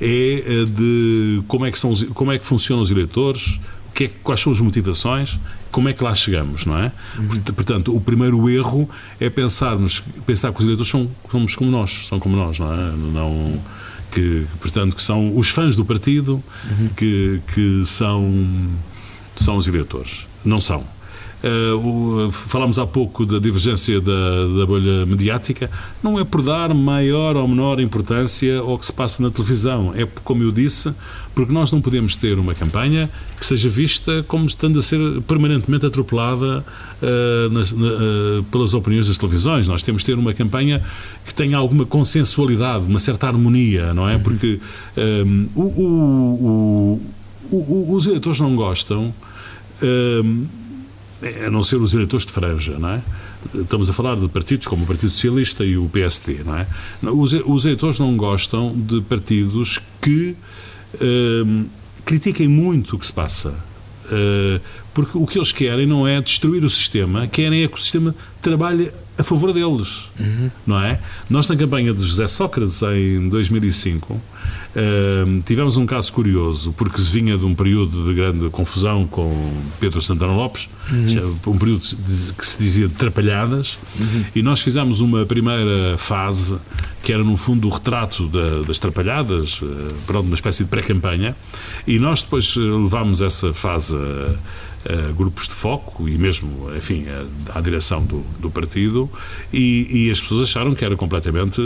é 0.00 0.64
de 0.66 1.42
como 1.46 1.66
é 1.66 1.70
que, 1.70 1.78
são 1.78 1.90
os, 1.90 2.02
como 2.04 2.32
é 2.32 2.38
que 2.38 2.46
funcionam 2.46 2.82
os 2.82 2.90
eleitores, 2.90 3.60
que 3.94 4.04
é, 4.04 4.10
quais 4.22 4.40
são 4.40 4.52
as 4.52 4.60
motivações, 4.60 5.38
como 5.70 5.88
é 5.88 5.92
que 5.92 6.02
lá 6.02 6.14
chegamos, 6.14 6.66
não 6.66 6.76
é? 6.76 6.92
Uhum. 7.18 7.28
Portanto, 7.54 7.94
o 7.94 8.00
primeiro 8.00 8.48
erro 8.48 8.88
é 9.20 9.30
pensarmos, 9.30 10.02
pensar 10.26 10.52
que 10.52 10.58
os 10.58 10.64
eleitores 10.64 10.90
são, 10.90 11.08
somos 11.30 11.54
como 11.54 11.70
nós, 11.70 12.06
são 12.08 12.18
como 12.18 12.36
nós, 12.36 12.58
não 12.58 12.72
é? 12.72 12.92
Não, 13.12 13.60
que, 14.14 14.46
portanto, 14.60 14.94
que 14.94 15.02
são 15.02 15.36
os 15.36 15.48
fãs 15.48 15.74
do 15.74 15.84
partido 15.84 16.42
uhum. 16.70 16.88
que, 16.96 17.40
que 17.52 17.82
são, 17.84 18.70
são 19.36 19.56
os 19.56 19.66
eleitores. 19.66 20.26
Não 20.44 20.60
são. 20.60 20.84
Uh, 21.44 22.32
falámos 22.32 22.78
há 22.78 22.86
pouco 22.86 23.26
da 23.26 23.38
divergência 23.38 24.00
da, 24.00 24.12
da, 24.58 24.64
bolha 24.64 25.04
mediática, 25.04 25.70
não 26.02 26.18
é 26.18 26.24
por 26.24 26.42
dar 26.42 26.72
maior 26.72 27.36
ou 27.36 27.46
menor 27.46 27.80
importância 27.80 28.60
ao 28.60 28.78
que 28.78 28.86
se 28.86 28.92
passa 28.92 29.22
na 29.22 29.30
televisão, 29.30 29.92
é 29.94 30.08
como 30.24 30.42
eu 30.42 30.50
disse, 30.50 30.94
porque 31.34 31.52
nós 31.52 31.70
não 31.70 31.82
podemos 31.82 32.16
ter 32.16 32.38
uma 32.38 32.54
campanha 32.54 33.10
que 33.38 33.44
seja 33.44 33.68
vista 33.68 34.24
como 34.26 34.46
estando 34.46 34.78
a 34.78 34.82
ser 34.82 34.98
permanentemente 35.28 35.84
atropelada 35.84 36.64
uh, 37.02 37.50
na, 37.50 37.60
uh, 37.60 38.42
pelas 38.44 38.72
opiniões 38.72 39.08
das 39.08 39.18
televisões. 39.18 39.68
Nós 39.68 39.82
temos 39.82 40.00
de 40.00 40.06
ter 40.06 40.14
uma 40.18 40.32
campanha 40.32 40.82
que 41.26 41.34
tenha 41.34 41.58
alguma 41.58 41.84
consensualidade, 41.84 42.86
uma 42.86 42.98
certa 42.98 43.26
harmonia, 43.26 43.92
não 43.92 44.08
é? 44.08 44.14
Uhum. 44.14 44.22
Porque 44.22 44.60
um, 44.96 45.48
o, 45.54 45.62
o, 47.50 47.54
o, 47.54 47.94
os 47.94 48.06
eleitores 48.06 48.40
não 48.40 48.56
gostam. 48.56 49.12
Um, 49.82 50.46
a 51.46 51.50
não 51.50 51.62
ser 51.62 51.76
os 51.76 51.94
eleitores 51.94 52.26
de 52.26 52.32
franja, 52.32 52.78
não 52.78 52.90
é? 52.90 53.02
Estamos 53.54 53.90
a 53.90 53.92
falar 53.92 54.16
de 54.16 54.28
partidos 54.28 54.66
como 54.66 54.84
o 54.84 54.86
Partido 54.86 55.10
Socialista 55.12 55.64
e 55.64 55.76
o 55.76 55.88
PSD, 55.88 56.42
não 56.44 56.56
é? 56.56 56.66
Os, 57.02 57.32
os 57.32 57.64
eleitores 57.64 57.98
não 57.98 58.16
gostam 58.16 58.74
de 58.74 59.00
partidos 59.02 59.80
que 60.00 60.36
uh, 60.94 61.64
critiquem 62.04 62.48
muito 62.48 62.96
o 62.96 62.98
que 62.98 63.06
se 63.06 63.12
passa. 63.12 63.54
Uh, 64.06 64.60
porque 64.92 65.16
o 65.16 65.26
que 65.26 65.38
eles 65.38 65.50
querem 65.50 65.86
não 65.86 66.06
é 66.06 66.20
destruir 66.20 66.64
o 66.64 66.70
sistema, 66.70 67.26
querem 67.26 67.64
é 67.64 67.68
que 67.68 67.74
o 67.74 67.82
sistema 67.82 68.14
trabalhe 68.40 68.90
a 69.18 69.22
favor 69.22 69.52
deles, 69.52 70.10
uhum. 70.18 70.50
não 70.66 70.80
é? 70.80 71.00
Nós 71.28 71.48
na 71.48 71.56
campanha 71.56 71.92
de 71.92 72.02
José 72.02 72.26
Sócrates 72.26 72.82
em 72.82 73.28
2005 73.28 74.20
Uh, 74.74 75.40
tivemos 75.42 75.76
um 75.76 75.86
caso 75.86 76.12
curioso, 76.12 76.72
porque 76.72 77.00
vinha 77.00 77.38
de 77.38 77.44
um 77.44 77.54
período 77.54 78.08
de 78.08 78.14
grande 78.14 78.48
confusão 78.50 79.06
com 79.06 79.52
Pedro 79.78 80.00
Santana 80.00 80.32
Lopes, 80.32 80.68
uhum. 80.90 81.52
um 81.52 81.58
período 81.58 81.80
que 81.80 82.46
se 82.46 82.58
dizia 82.58 82.88
de 82.88 82.94
trapalhadas, 82.94 83.78
uhum. 83.98 84.24
e 84.34 84.42
nós 84.42 84.60
fizemos 84.60 85.00
uma 85.00 85.24
primeira 85.24 85.96
fase 85.96 86.56
que 87.04 87.12
era 87.12 87.22
no 87.22 87.36
fundo 87.36 87.68
o 87.68 87.70
retrato 87.70 88.26
da, 88.26 88.62
das 88.66 88.78
trapalhadas, 88.80 89.62
uh, 89.62 89.94
pronto, 90.06 90.26
uma 90.26 90.34
espécie 90.34 90.64
de 90.64 90.70
pré-campanha, 90.70 91.36
e 91.86 91.98
nós 91.98 92.22
depois 92.22 92.56
levámos 92.56 93.22
essa 93.22 93.52
fase. 93.52 93.94
Uh, 93.94 94.36
Uh, 94.84 95.14
grupos 95.14 95.48
de 95.48 95.54
foco 95.54 96.06
e 96.06 96.18
mesmo, 96.18 96.68
enfim, 96.76 97.06
à 97.54 97.60
direção 97.62 98.04
do, 98.04 98.22
do 98.38 98.50
partido, 98.50 99.10
e, 99.50 100.06
e, 100.06 100.10
as 100.10 100.20
pessoas 100.20 100.44
acharam 100.44 100.74
que 100.74 100.84
era 100.84 100.94
completamente 100.94 101.62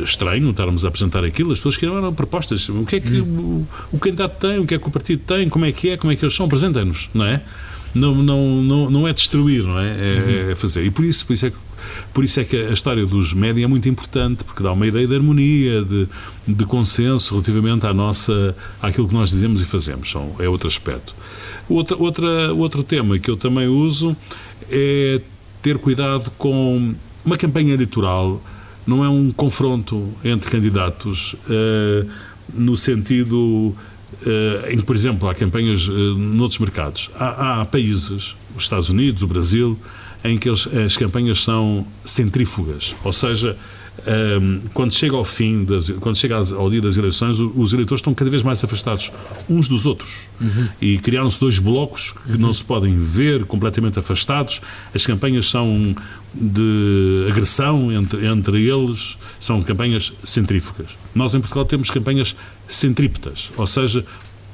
estranho 0.00 0.50
estarmos 0.50 0.84
a 0.84 0.88
apresentar 0.88 1.24
aquilo. 1.24 1.52
As 1.52 1.58
pessoas 1.58 1.76
queriam 1.76 2.12
propostas. 2.12 2.68
O 2.68 2.84
que 2.84 2.96
é 2.96 3.00
que 3.00 3.20
hum. 3.20 3.64
o, 3.92 3.96
o, 3.96 3.98
candidato 4.00 4.40
tem, 4.40 4.58
o 4.58 4.66
que 4.66 4.74
é 4.74 4.78
que 4.78 4.88
o 4.88 4.90
partido 4.90 5.22
tem, 5.24 5.48
como 5.48 5.64
é 5.64 5.70
que 5.70 5.90
é, 5.90 5.96
como 5.96 6.12
é 6.12 6.16
que 6.16 6.24
eles 6.24 6.34
são, 6.34 6.46
apresentem-nos, 6.46 7.08
não 7.14 7.24
é? 7.24 7.40
Não, 7.94 8.14
não, 8.14 8.62
não, 8.62 8.90
não 8.90 9.08
é 9.08 9.12
destruir, 9.12 9.64
não 9.64 9.78
é? 9.78 9.88
É, 9.88 10.48
é 10.50 10.54
fazer. 10.54 10.84
E 10.84 10.90
por 10.90 11.04
isso, 11.04 11.26
por 11.26 11.32
isso 11.32 11.46
é 11.46 11.50
que 11.50 11.56
por 12.12 12.24
isso 12.24 12.40
é 12.40 12.44
que 12.44 12.56
a 12.56 12.72
história 12.72 13.04
dos 13.06 13.32
média 13.32 13.64
é 13.64 13.66
muito 13.66 13.88
importante, 13.88 14.44
porque 14.44 14.62
dá 14.62 14.72
uma 14.72 14.86
ideia 14.86 15.06
de 15.06 15.14
harmonia, 15.14 15.82
de, 15.82 16.08
de 16.46 16.64
consenso 16.64 17.34
relativamente 17.34 17.86
à 17.86 17.94
nossa, 17.94 18.56
àquilo 18.80 19.08
que 19.08 19.14
nós 19.14 19.30
dizemos 19.30 19.60
e 19.60 19.64
fazemos. 19.64 20.10
São, 20.10 20.34
é 20.38 20.48
outro 20.48 20.68
aspecto. 20.68 21.14
Outra, 21.68 21.96
outra, 21.96 22.52
outro 22.52 22.82
tema 22.82 23.18
que 23.18 23.30
eu 23.30 23.36
também 23.36 23.68
uso 23.68 24.16
é 24.70 25.20
ter 25.62 25.78
cuidado 25.78 26.30
com 26.38 26.94
uma 27.24 27.36
campanha 27.36 27.74
eleitoral 27.74 28.42
não 28.86 29.04
é 29.04 29.08
um 29.08 29.30
confronto 29.30 30.12
entre 30.24 30.50
candidatos 30.50 31.34
uh, 31.34 32.10
no 32.52 32.76
sentido 32.76 33.36
uh, 33.36 34.70
em 34.70 34.78
que, 34.78 34.82
por 34.82 34.96
exemplo, 34.96 35.28
há 35.28 35.34
campanhas 35.34 35.86
uh, 35.86 35.92
noutros 35.92 36.58
mercados. 36.58 37.10
Há, 37.14 37.60
há, 37.60 37.64
países, 37.64 38.34
os 38.56 38.64
Estados 38.64 38.88
Unidos, 38.88 39.22
o 39.22 39.26
Brasil, 39.26 39.78
em 40.24 40.38
que 40.38 40.48
eles, 40.48 40.66
as 40.66 40.96
campanhas 40.96 41.42
são 41.42 41.86
centrífugas, 42.04 42.94
ou 43.04 43.12
seja, 43.12 43.56
um, 44.40 44.60
quando 44.72 44.94
chega 44.94 45.16
ao 45.16 45.24
fim, 45.24 45.64
das, 45.64 45.90
quando 45.90 46.16
chega 46.16 46.36
ao 46.36 46.70
dia 46.70 46.80
das 46.80 46.96
eleições, 46.96 47.38
os 47.40 47.72
eleitores 47.72 48.00
estão 48.00 48.14
cada 48.14 48.30
vez 48.30 48.42
mais 48.42 48.62
afastados 48.64 49.12
uns 49.48 49.68
dos 49.68 49.84
outros. 49.84 50.20
Uhum. 50.40 50.68
E 50.80 50.98
criaram-se 50.98 51.38
dois 51.38 51.58
blocos 51.58 52.14
que 52.24 52.32
uhum. 52.32 52.38
não 52.38 52.52
se 52.52 52.64
podem 52.64 52.98
ver, 52.98 53.44
completamente 53.44 53.98
afastados. 53.98 54.60
As 54.94 55.04
campanhas 55.04 55.48
são 55.48 55.94
de 56.32 57.26
agressão 57.28 57.92
entre, 57.92 58.26
entre 58.26 58.64
eles, 58.66 59.18
são 59.38 59.62
campanhas 59.62 60.12
centrífugas. 60.22 60.96
Nós 61.14 61.34
em 61.34 61.40
Portugal 61.40 61.64
temos 61.64 61.90
campanhas 61.90 62.36
centrípetas, 62.68 63.50
ou 63.56 63.66
seja, 63.66 64.04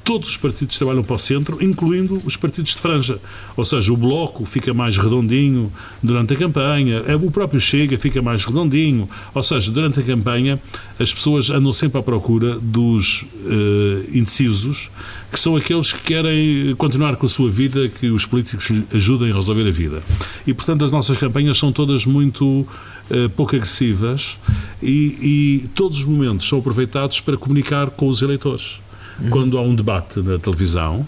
todos 0.06 0.30
os 0.30 0.36
partidos 0.36 0.78
trabalham 0.78 1.02
para 1.02 1.16
o 1.16 1.18
centro, 1.18 1.62
incluindo 1.62 2.22
os 2.24 2.36
partidos 2.36 2.76
de 2.76 2.80
franja. 2.80 3.18
Ou 3.56 3.64
seja, 3.64 3.92
o 3.92 3.96
Bloco 3.96 4.46
fica 4.46 4.72
mais 4.72 4.96
redondinho 4.96 5.70
durante 6.00 6.32
a 6.32 6.36
campanha, 6.36 7.02
é, 7.08 7.16
o 7.16 7.28
próprio 7.28 7.60
Chega 7.60 7.98
fica 7.98 8.22
mais 8.22 8.44
redondinho. 8.44 9.08
Ou 9.34 9.42
seja, 9.42 9.68
durante 9.72 9.98
a 9.98 10.02
campanha 10.04 10.62
as 11.00 11.12
pessoas 11.12 11.50
andam 11.50 11.72
sempre 11.72 11.98
à 11.98 12.02
procura 12.04 12.56
dos 12.60 13.22
uh, 13.22 14.16
indecisos, 14.16 14.90
que 15.30 15.40
são 15.40 15.56
aqueles 15.56 15.92
que 15.92 16.02
querem 16.02 16.76
continuar 16.76 17.16
com 17.16 17.26
a 17.26 17.28
sua 17.28 17.50
vida, 17.50 17.88
que 17.88 18.08
os 18.08 18.24
políticos 18.24 18.70
ajudem 18.94 19.32
a 19.32 19.34
resolver 19.34 19.66
a 19.66 19.72
vida. 19.72 20.00
E, 20.46 20.54
portanto, 20.54 20.84
as 20.84 20.92
nossas 20.92 21.18
campanhas 21.18 21.58
são 21.58 21.72
todas 21.72 22.06
muito 22.06 22.46
uh, 22.46 23.28
pouco 23.34 23.56
agressivas 23.56 24.38
e, 24.80 25.64
e 25.64 25.68
todos 25.74 25.98
os 25.98 26.04
momentos 26.04 26.48
são 26.48 26.60
aproveitados 26.60 27.20
para 27.20 27.36
comunicar 27.36 27.90
com 27.90 28.06
os 28.06 28.22
eleitores 28.22 28.85
uhum. 29.20 29.30
quando 29.30 29.58
há 29.58 29.62
um 29.62 29.74
debate 29.74 30.20
na 30.20 30.38
televisão, 30.38 31.06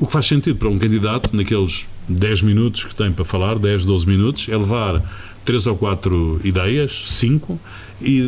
o 0.00 0.06
que 0.06 0.12
faz 0.12 0.26
sentido 0.26 0.56
para 0.56 0.68
um 0.68 0.78
candidato, 0.78 1.34
naqueles 1.36 1.86
10 2.08 2.42
minutos 2.42 2.84
que 2.84 2.94
tem 2.94 3.12
para 3.12 3.24
falar, 3.24 3.58
10, 3.58 3.84
12 3.84 4.06
minutos, 4.06 4.48
é 4.48 4.56
levar 4.56 5.02
três 5.44 5.66
ou 5.66 5.76
quatro 5.76 6.40
ideias, 6.42 7.04
cinco, 7.06 7.60
e, 8.00 8.20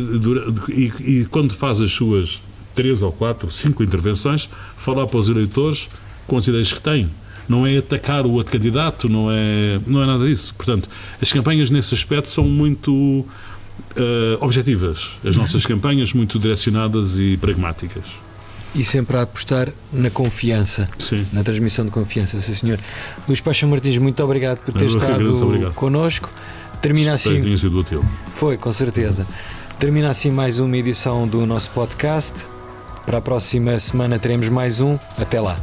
e, 0.69 1.19
e 1.19 1.25
quando 1.25 1.53
faz 1.53 1.81
as 1.81 1.91
suas 1.91 2.39
três 2.75 3.01
ou 3.01 3.11
quatro, 3.11 3.49
cinco 3.51 3.83
intervenções, 3.83 4.47
falar 4.75 5.07
para 5.07 5.17
os 5.17 5.29
eleitores 5.29 5.89
com 6.27 6.37
as 6.37 6.47
ideias 6.47 6.71
que 6.71 6.79
tem. 6.79 7.09
Não 7.49 7.65
é 7.65 7.77
atacar 7.77 8.25
o 8.25 8.31
outro 8.31 8.51
candidato, 8.51 9.09
não 9.09 9.31
é, 9.31 9.79
não 9.87 10.03
é 10.03 10.05
nada 10.05 10.27
disso. 10.27 10.53
Portanto, 10.53 10.87
as 11.19 11.31
campanhas 11.31 11.69
nesse 11.71 11.95
aspecto 11.95 12.29
são 12.29 12.43
muito 12.43 13.25
uh, 13.95 14.43
objetivas, 14.43 15.09
as 15.25 15.35
nossas 15.35 15.65
campanhas 15.65 16.13
muito 16.13 16.39
direcionadas 16.39 17.19
e 17.19 17.37
pragmáticas. 17.37 18.03
E 18.75 18.83
sempre 18.83 19.17
a 19.17 19.21
apostar 19.21 19.71
na 19.91 20.09
confiança, 20.09 20.89
sim. 20.99 21.25
na 21.33 21.43
transmissão 21.43 21.85
de 21.85 21.91
confiança, 21.91 22.39
sim 22.41 22.53
senhor. 22.53 22.79
Luís 23.27 23.41
Paixão 23.41 23.69
Martins, 23.69 23.97
muito 23.97 24.23
obrigado 24.23 24.59
por 24.59 24.73
ter 24.73 24.83
Eu 24.83 24.87
estado 24.87 25.71
connosco. 25.73 26.29
Termina 26.81 27.13
assim. 27.13 27.57
sido 27.57 27.79
útil. 27.79 28.03
Foi, 28.35 28.57
com 28.57 28.71
certeza. 28.71 29.25
Termina 29.79 30.09
assim 30.09 30.31
mais 30.31 30.59
uma 30.59 30.77
edição 30.77 31.27
do 31.27 31.45
nosso 31.45 31.69
podcast. 31.71 32.47
Para 33.05 33.19
a 33.19 33.21
próxima 33.21 33.79
semana 33.79 34.19
teremos 34.19 34.49
mais 34.49 34.81
um. 34.81 34.97
Até 35.17 35.39
lá. 35.39 35.57